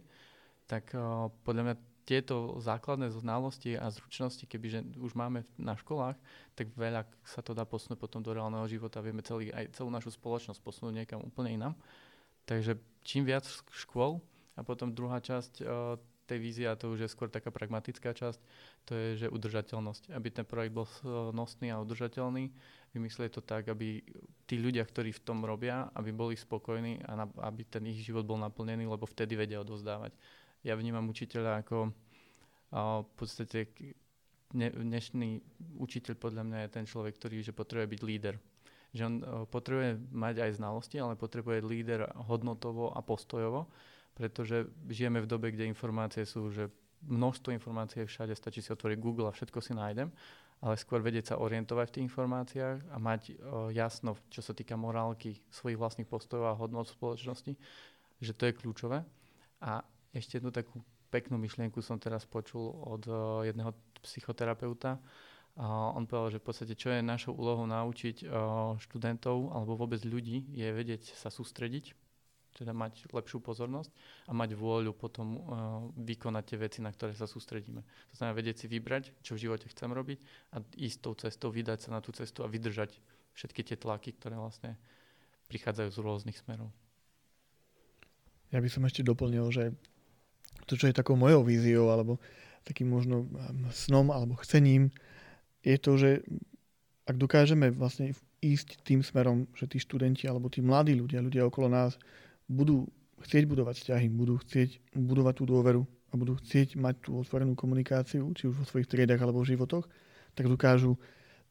Tak 0.70 0.94
uh, 0.94 1.34
podľa 1.42 1.64
mňa 1.66 1.76
tieto 2.10 2.58
základné 2.58 3.14
znalosti 3.14 3.78
a 3.78 3.94
zručnosti, 3.94 4.42
kebyže 4.42 4.98
už 4.98 5.14
máme 5.14 5.46
na 5.62 5.78
školách, 5.78 6.18
tak 6.58 6.74
veľa 6.74 7.06
sa 7.22 7.46
to 7.46 7.54
dá 7.54 7.70
posunúť 7.70 8.02
potom 8.02 8.26
do 8.26 8.34
reálneho 8.34 8.66
života. 8.66 8.98
Vieme 9.06 9.22
celý, 9.22 9.54
aj 9.54 9.78
celú 9.78 9.94
našu 9.94 10.10
spoločnosť 10.18 10.58
posunúť 10.58 11.06
niekam 11.06 11.22
úplne 11.22 11.54
inám. 11.54 11.78
Takže 12.50 12.82
čím 13.06 13.30
viac 13.30 13.46
škôl 13.70 14.18
a 14.58 14.66
potom 14.66 14.90
druhá 14.90 15.22
časť 15.22 15.62
uh, 15.62 16.02
tej 16.26 16.42
vízie, 16.42 16.66
a 16.66 16.78
to 16.78 16.94
už 16.94 17.06
je 17.06 17.14
skôr 17.14 17.30
taká 17.30 17.50
pragmatická 17.54 18.14
časť, 18.14 18.42
to 18.86 18.94
je, 18.94 19.08
že 19.26 19.34
udržateľnosť. 19.34 20.14
Aby 20.14 20.30
ten 20.34 20.46
projekt 20.46 20.74
bol 20.78 20.90
nosný 21.34 21.74
a 21.74 21.82
udržateľný, 21.82 22.54
vymyslieť 22.94 23.38
to 23.38 23.42
tak, 23.42 23.70
aby 23.70 24.02
tí 24.50 24.62
ľudia, 24.62 24.86
ktorí 24.86 25.14
v 25.14 25.22
tom 25.26 25.42
robia, 25.42 25.90
aby 25.98 26.14
boli 26.14 26.38
spokojní 26.38 27.06
a 27.06 27.22
na, 27.22 27.26
aby 27.46 27.66
ten 27.66 27.86
ich 27.90 28.02
život 28.02 28.26
bol 28.26 28.38
naplnený, 28.38 28.86
lebo 28.86 29.10
vtedy 29.10 29.34
vedia 29.34 29.62
odozdávať 29.62 30.14
ja 30.64 30.74
vnímam 30.76 31.08
učiteľa 31.08 31.64
ako 31.64 31.92
a 32.70 33.02
v 33.02 33.12
podstate 33.18 33.74
ne, 34.54 34.70
dnešný 34.70 35.42
učiteľ 35.82 36.14
podľa 36.20 36.44
mňa 36.46 36.60
je 36.66 36.70
ten 36.70 36.86
človek, 36.86 37.18
ktorý 37.18 37.42
že 37.42 37.56
potrebuje 37.56 37.88
byť 37.98 38.02
líder. 38.06 38.36
Že 38.94 39.02
on 39.06 39.16
potrebuje 39.50 40.02
mať 40.14 40.36
aj 40.46 40.52
znalosti, 40.58 40.98
ale 41.02 41.18
potrebuje 41.18 41.66
líder 41.66 42.10
hodnotovo 42.30 42.94
a 42.94 43.02
postojovo, 43.02 43.70
pretože 44.14 44.70
žijeme 44.90 45.22
v 45.22 45.30
dobe, 45.30 45.54
kde 45.54 45.70
informácie 45.70 46.26
sú, 46.26 46.50
že 46.54 46.70
množstvo 47.06 47.56
informácií 47.56 48.04
všade, 48.06 48.36
stačí 48.36 48.60
si 48.60 48.74
otvoriť 48.76 48.98
Google 49.00 49.32
a 49.32 49.36
všetko 49.36 49.60
si 49.64 49.72
nájdem, 49.72 50.12
ale 50.60 50.76
skôr 50.76 51.00
vedieť 51.00 51.34
sa 51.34 51.40
orientovať 51.40 51.86
v 51.88 51.94
tých 51.96 52.08
informáciách 52.12 52.78
a 52.92 52.98
mať 53.00 53.22
o, 53.32 53.72
jasno, 53.72 54.20
čo 54.28 54.44
sa 54.44 54.52
týka 54.52 54.76
morálky, 54.76 55.40
svojich 55.48 55.80
vlastných 55.80 56.10
postojov 56.10 56.52
a 56.52 56.60
hodnot 56.60 56.92
spoločnosti, 56.92 57.56
že 58.20 58.36
to 58.36 58.52
je 58.52 58.58
kľúčové. 58.60 59.08
A 59.64 59.80
ešte 60.14 60.42
jednu 60.42 60.50
takú 60.50 60.82
peknú 61.10 61.38
myšlienku 61.42 61.82
som 61.82 61.98
teraz 62.02 62.26
počul 62.26 62.70
od 62.70 63.04
uh, 63.10 63.46
jedného 63.46 63.74
psychoterapeuta. 64.06 65.02
On 65.60 66.08
povedal, 66.08 66.40
že 66.40 66.40
v 66.40 66.48
podstate 66.48 66.74
čo 66.78 66.88
je 66.88 67.04
našou 67.04 67.36
úlohou 67.36 67.68
naučiť 67.68 68.24
uh, 68.24 68.80
študentov 68.80 69.52
alebo 69.52 69.76
vôbec 69.76 70.00
ľudí 70.08 70.48
je 70.56 70.72
vedieť 70.72 71.20
sa 71.20 71.28
sústrediť, 71.28 71.92
teda 72.56 72.72
mať 72.72 73.12
lepšiu 73.12 73.44
pozornosť 73.44 73.92
a 74.28 74.32
mať 74.32 74.56
vôľu 74.56 74.96
potom 74.96 75.28
uh, 75.36 75.42
vykonať 76.00 76.44
tie 76.48 76.58
veci, 76.64 76.80
na 76.80 76.96
ktoré 76.96 77.12
sa 77.12 77.28
sústredíme. 77.28 77.84
To 77.84 78.14
znamená 78.16 78.40
vedieť 78.40 78.64
si 78.64 78.66
vybrať, 78.72 79.12
čo 79.20 79.36
v 79.36 79.44
živote 79.50 79.68
chcem 79.68 79.92
robiť 79.92 80.24
a 80.56 80.64
ísť 80.80 80.98
tou 81.04 81.14
cestou, 81.20 81.52
vydať 81.52 81.88
sa 81.88 81.90
na 81.92 82.00
tú 82.00 82.16
cestu 82.16 82.48
a 82.48 82.48
vydržať 82.48 82.96
všetky 83.36 83.62
tie 83.68 83.76
tlaky, 83.76 84.16
ktoré 84.16 84.40
vlastne 84.40 84.80
prichádzajú 85.52 85.90
z 85.92 86.00
rôznych 86.00 86.40
smerov. 86.40 86.72
Ja 88.56 88.64
by 88.64 88.70
som 88.72 88.88
ešte 88.88 89.04
doplnil, 89.04 89.46
že 89.52 89.76
to, 90.66 90.80
čo 90.80 90.90
je 90.90 90.96
takou 90.96 91.16
mojou 91.16 91.46
víziou, 91.46 91.92
alebo 91.92 92.18
takým 92.68 92.92
možno 92.92 93.26
um, 93.26 93.66
snom 93.72 94.12
alebo 94.12 94.36
chcením, 94.42 94.92
je 95.64 95.78
to, 95.80 95.96
že 96.00 96.10
ak 97.10 97.16
dokážeme 97.18 97.74
vlastne 97.74 98.14
ísť 98.40 98.86
tým 98.86 99.04
smerom, 99.04 99.50
že 99.58 99.68
tí 99.68 99.82
študenti 99.82 100.30
alebo 100.30 100.48
tí 100.48 100.64
mladí 100.64 100.96
ľudia, 100.96 101.20
ľudia 101.20 101.44
okolo 101.48 101.68
nás 101.68 102.00
budú 102.48 102.88
chcieť 103.20 103.44
budovať 103.50 103.76
vzťahy, 103.84 104.08
budú 104.14 104.40
chcieť 104.40 104.96
budovať 104.96 105.34
tú 105.42 105.46
dôveru 105.50 105.82
a 105.84 106.14
budú 106.16 106.40
chcieť 106.40 106.80
mať 106.80 106.96
tú 107.04 107.20
otvorenú 107.20 107.54
komunikáciu, 107.54 108.24
či 108.34 108.48
už 108.48 108.56
vo 108.64 108.66
svojich 108.66 108.88
triedach 108.88 109.20
alebo 109.20 109.44
v 109.44 109.54
životoch, 109.56 109.86
tak 110.34 110.48
dokážu 110.48 110.96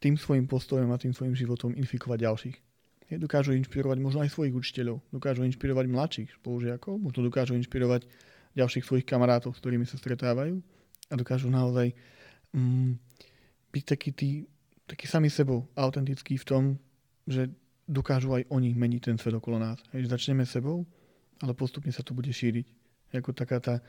tým 0.00 0.16
svojim 0.16 0.48
postojom 0.48 0.88
a 0.94 1.00
tým 1.00 1.12
svojim 1.12 1.34
životom 1.36 1.74
infikovať 1.74 2.18
ďalších. 2.24 2.56
Dokážu 3.18 3.56
inšpirovať 3.56 3.98
možno 4.04 4.20
aj 4.24 4.32
svojich 4.32 4.52
učiteľov, 4.52 5.00
dokážu 5.12 5.44
inšpirovať 5.48 5.84
mladších 5.88 6.28
spolužiakov, 6.40 7.00
možno 7.00 7.24
dokážu 7.24 7.56
inšpirovať 7.56 8.04
ďalších 8.58 8.84
svojich 8.84 9.06
kamarátov, 9.06 9.54
s 9.54 9.60
ktorými 9.62 9.86
sa 9.86 9.94
stretávajú 9.94 10.58
a 11.08 11.14
dokážu 11.14 11.48
naozaj 11.48 11.94
mm, 12.52 12.98
byť 13.70 13.84
takí, 13.84 14.10
tí, 14.12 14.30
takí 14.84 15.06
sami 15.06 15.30
sebou, 15.30 15.64
autentickí 15.78 16.36
v 16.36 16.46
tom, 16.46 16.62
že 17.24 17.48
dokážu 17.88 18.34
aj 18.34 18.50
oni 18.50 18.74
meniť 18.74 19.00
ten 19.00 19.16
svet 19.16 19.38
okolo 19.38 19.56
nás. 19.62 19.80
Hej, 19.94 20.10
začneme 20.10 20.44
sebou, 20.44 20.84
ale 21.40 21.54
postupne 21.54 21.92
sa 21.94 22.02
to 22.02 22.12
bude 22.12 22.28
šíriť. 22.28 22.66
Ako 23.16 23.32
taká 23.32 23.62
tá, 23.62 23.80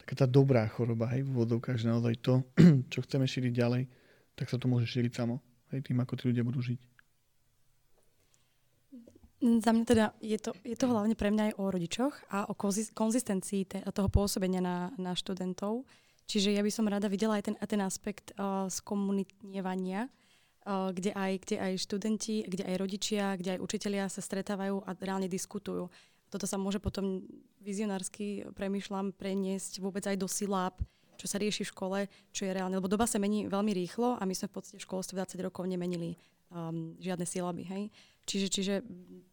taká 0.00 0.24
tá 0.24 0.26
dobrá 0.30 0.64
choroba, 0.70 1.10
hej, 1.12 1.26
v 1.26 1.32
vodovkách, 1.36 1.76
že 1.76 1.90
naozaj 1.90 2.14
to, 2.24 2.40
čo 2.92 3.04
chceme 3.04 3.28
šíriť 3.28 3.52
ďalej, 3.52 3.82
tak 4.38 4.48
sa 4.48 4.56
to 4.56 4.70
môže 4.70 4.88
šíriť 4.88 5.12
samo. 5.12 5.42
Hej, 5.74 5.92
tým, 5.92 6.00
ako 6.00 6.16
tí 6.16 6.24
ľudia 6.32 6.44
budú 6.46 6.64
žiť. 6.64 6.91
Za 9.42 9.74
mňa 9.74 9.84
teda 9.84 10.06
je 10.22 10.38
to, 10.38 10.54
je 10.62 10.78
to 10.78 10.86
hlavne 10.86 11.18
pre 11.18 11.34
mňa 11.34 11.50
aj 11.50 11.54
o 11.58 11.64
rodičoch 11.66 12.14
a 12.30 12.46
o 12.46 12.54
konzistencii 12.94 13.62
te, 13.66 13.78
toho 13.90 14.06
pôsobenia 14.06 14.62
na, 14.62 14.94
na 14.94 15.18
študentov. 15.18 15.82
Čiže 16.30 16.54
ja 16.54 16.62
by 16.62 16.70
som 16.70 16.86
rada 16.86 17.10
videla 17.10 17.42
aj 17.42 17.50
ten, 17.50 17.56
ten 17.58 17.82
aspekt 17.82 18.30
uh, 18.38 18.70
skomunitnievania, 18.70 20.06
uh, 20.06 20.94
kde, 20.94 21.10
aj, 21.10 21.32
kde 21.42 21.56
aj 21.58 21.72
študenti, 21.74 22.46
kde 22.46 22.62
aj 22.70 22.76
rodičia, 22.78 23.34
kde 23.34 23.58
aj 23.58 23.62
učitelia 23.66 24.06
sa 24.06 24.22
stretávajú 24.22 24.86
a 24.86 24.94
reálne 24.94 25.26
diskutujú. 25.26 25.90
Toto 26.30 26.46
sa 26.46 26.54
môže 26.54 26.78
potom 26.78 27.26
vizionársky, 27.58 28.46
premyšľam, 28.54 29.10
preniesť 29.10 29.82
vôbec 29.82 30.06
aj 30.06 30.22
do 30.22 30.30
siláp, 30.30 30.78
čo 31.18 31.26
sa 31.26 31.42
rieši 31.42 31.66
v 31.66 31.72
škole, 31.74 31.98
čo 32.30 32.46
je 32.46 32.54
reálne. 32.54 32.78
Lebo 32.78 32.86
doba 32.86 33.10
sa 33.10 33.18
mení 33.18 33.50
veľmi 33.50 33.74
rýchlo 33.74 34.16
a 34.16 34.22
my 34.22 34.34
sme 34.38 34.48
v 34.48 34.54
podstate 34.54 34.78
v 34.78 34.86
školstve 34.86 35.18
20 35.18 35.46
rokov 35.50 35.66
nemenili 35.66 36.14
um, 36.54 36.94
žiadne 37.02 37.26
sílaby. 37.26 37.62
Hej? 37.66 37.82
Čiže, 38.22 38.46
čiže 38.48 38.74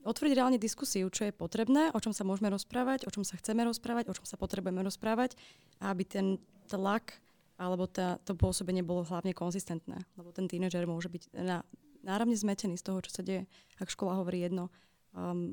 otvoriť 0.01 0.33
reálne 0.33 0.57
diskusiu, 0.57 1.07
čo 1.13 1.29
je 1.29 1.33
potrebné, 1.33 1.93
o 1.93 1.99
čom 2.01 2.09
sa 2.09 2.25
môžeme 2.25 2.49
rozprávať, 2.49 3.05
o 3.05 3.13
čom 3.13 3.21
sa 3.21 3.37
chceme 3.37 3.61
rozprávať, 3.61 4.09
o 4.09 4.15
čom 4.17 4.25
sa 4.25 4.39
potrebujeme 4.39 4.81
rozprávať, 4.81 5.37
aby 5.83 6.03
ten 6.05 6.27
tlak 6.65 7.21
alebo 7.59 7.91
tá, 7.91 8.17
to 8.23 8.39
pôsobenie 8.39 8.79
bolo 8.79 9.03
hlavne 9.03 9.35
konzistentné. 9.35 9.99
Lebo 10.15 10.31
ten 10.31 10.47
tínedžer 10.47 10.87
môže 10.87 11.11
byť 11.11 11.35
na, 11.35 11.59
náravne 12.07 12.31
zmetený 12.31 12.79
z 12.79 12.85
toho, 12.87 13.03
čo 13.03 13.11
sa 13.11 13.21
deje. 13.21 13.51
Ak 13.83 13.91
škola 13.91 14.15
hovorí 14.15 14.39
jedno, 14.39 14.71
um, 15.11 15.51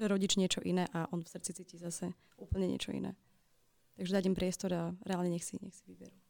rodič 0.00 0.40
niečo 0.40 0.64
iné 0.64 0.88
a 0.96 1.04
on 1.12 1.20
v 1.20 1.28
srdci 1.28 1.52
cíti 1.52 1.76
zase 1.76 2.16
úplne 2.40 2.64
niečo 2.64 2.96
iné. 2.96 3.12
Takže 4.00 4.16
dať 4.16 4.24
im 4.24 4.36
priestor 4.36 4.70
a 4.72 4.82
reálne 5.04 5.28
nech 5.28 5.44
si, 5.44 5.60
nech 5.60 5.76
si 5.76 5.84
vyberú. 5.84 6.21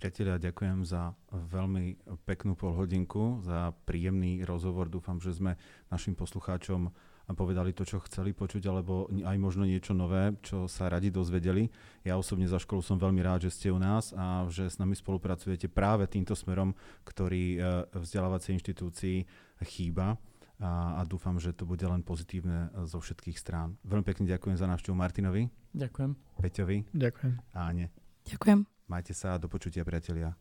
Priatelia, 0.00 0.40
ďakujem 0.40 0.80
za 0.88 1.12
veľmi 1.28 2.16
peknú 2.24 2.56
polhodinku, 2.56 3.44
za 3.44 3.76
príjemný 3.84 4.48
rozhovor. 4.48 4.88
Dúfam, 4.88 5.20
že 5.20 5.36
sme 5.36 5.60
našim 5.92 6.16
poslucháčom 6.16 6.88
povedali 7.36 7.76
to, 7.76 7.84
čo 7.84 8.00
chceli 8.08 8.32
počuť, 8.32 8.64
alebo 8.64 9.12
aj 9.12 9.36
možno 9.36 9.68
niečo 9.68 9.92
nové, 9.92 10.32
čo 10.40 10.64
sa 10.72 10.88
radi 10.88 11.12
dozvedeli. 11.12 11.68
Ja 12.00 12.16
osobne 12.16 12.48
za 12.48 12.56
školu 12.56 12.80
som 12.80 12.96
veľmi 12.96 13.20
rád, 13.20 13.44
že 13.44 13.52
ste 13.52 13.68
u 13.68 13.76
nás 13.76 14.16
a 14.16 14.48
že 14.48 14.72
s 14.72 14.80
nami 14.80 14.96
spolupracujete 14.96 15.68
práve 15.68 16.08
týmto 16.08 16.32
smerom, 16.32 16.72
ktorý 17.04 17.44
e, 17.54 17.58
vzdelávacej 17.92 18.56
inštitúcii 18.56 19.28
chýba. 19.68 20.16
A, 20.64 20.96
a 20.96 21.04
dúfam, 21.04 21.36
že 21.36 21.52
to 21.52 21.68
bude 21.68 21.84
len 21.84 22.00
pozitívne 22.00 22.72
zo 22.88 23.04
všetkých 23.04 23.36
strán. 23.36 23.76
Veľmi 23.84 24.08
pekne 24.08 24.24
ďakujem 24.32 24.56
za 24.56 24.64
návštevu 24.64 24.96
Martinovi. 24.96 25.52
Ďakujem. 25.76 26.40
Peťovi. 26.40 26.88
Ďakujem. 26.88 27.32
A 27.52 27.68
Ane. 27.68 27.92
Ďakujem. 28.24 28.79
Majte 28.90 29.14
sa 29.14 29.38
a 29.38 29.40
do 29.40 29.46
počutia, 29.46 29.86
priatelia. 29.86 30.34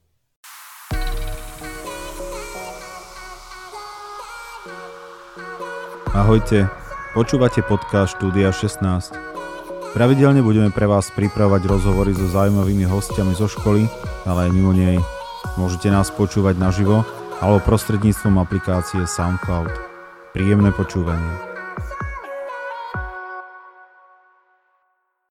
Ahojte, 6.17 6.65
počúvate 7.13 7.61
podcast 7.61 8.17
Štúdia 8.17 8.49
16. 8.49 9.13
Pravidelne 9.93 10.41
budeme 10.41 10.73
pre 10.73 10.89
vás 10.89 11.13
pripravovať 11.13 11.61
rozhovory 11.69 12.17
so 12.17 12.25
zaujímavými 12.25 12.89
hostiami 12.89 13.37
zo 13.37 13.45
školy, 13.45 13.85
ale 14.25 14.49
aj 14.49 14.51
mimo 14.57 14.73
nej. 14.73 14.97
Môžete 15.53 15.93
nás 15.93 16.09
počúvať 16.09 16.57
naživo 16.57 17.05
alebo 17.45 17.61
prostredníctvom 17.61 18.41
aplikácie 18.41 19.05
SoundCloud. 19.05 19.69
Príjemné 20.33 20.73
počúvanie. 20.73 21.48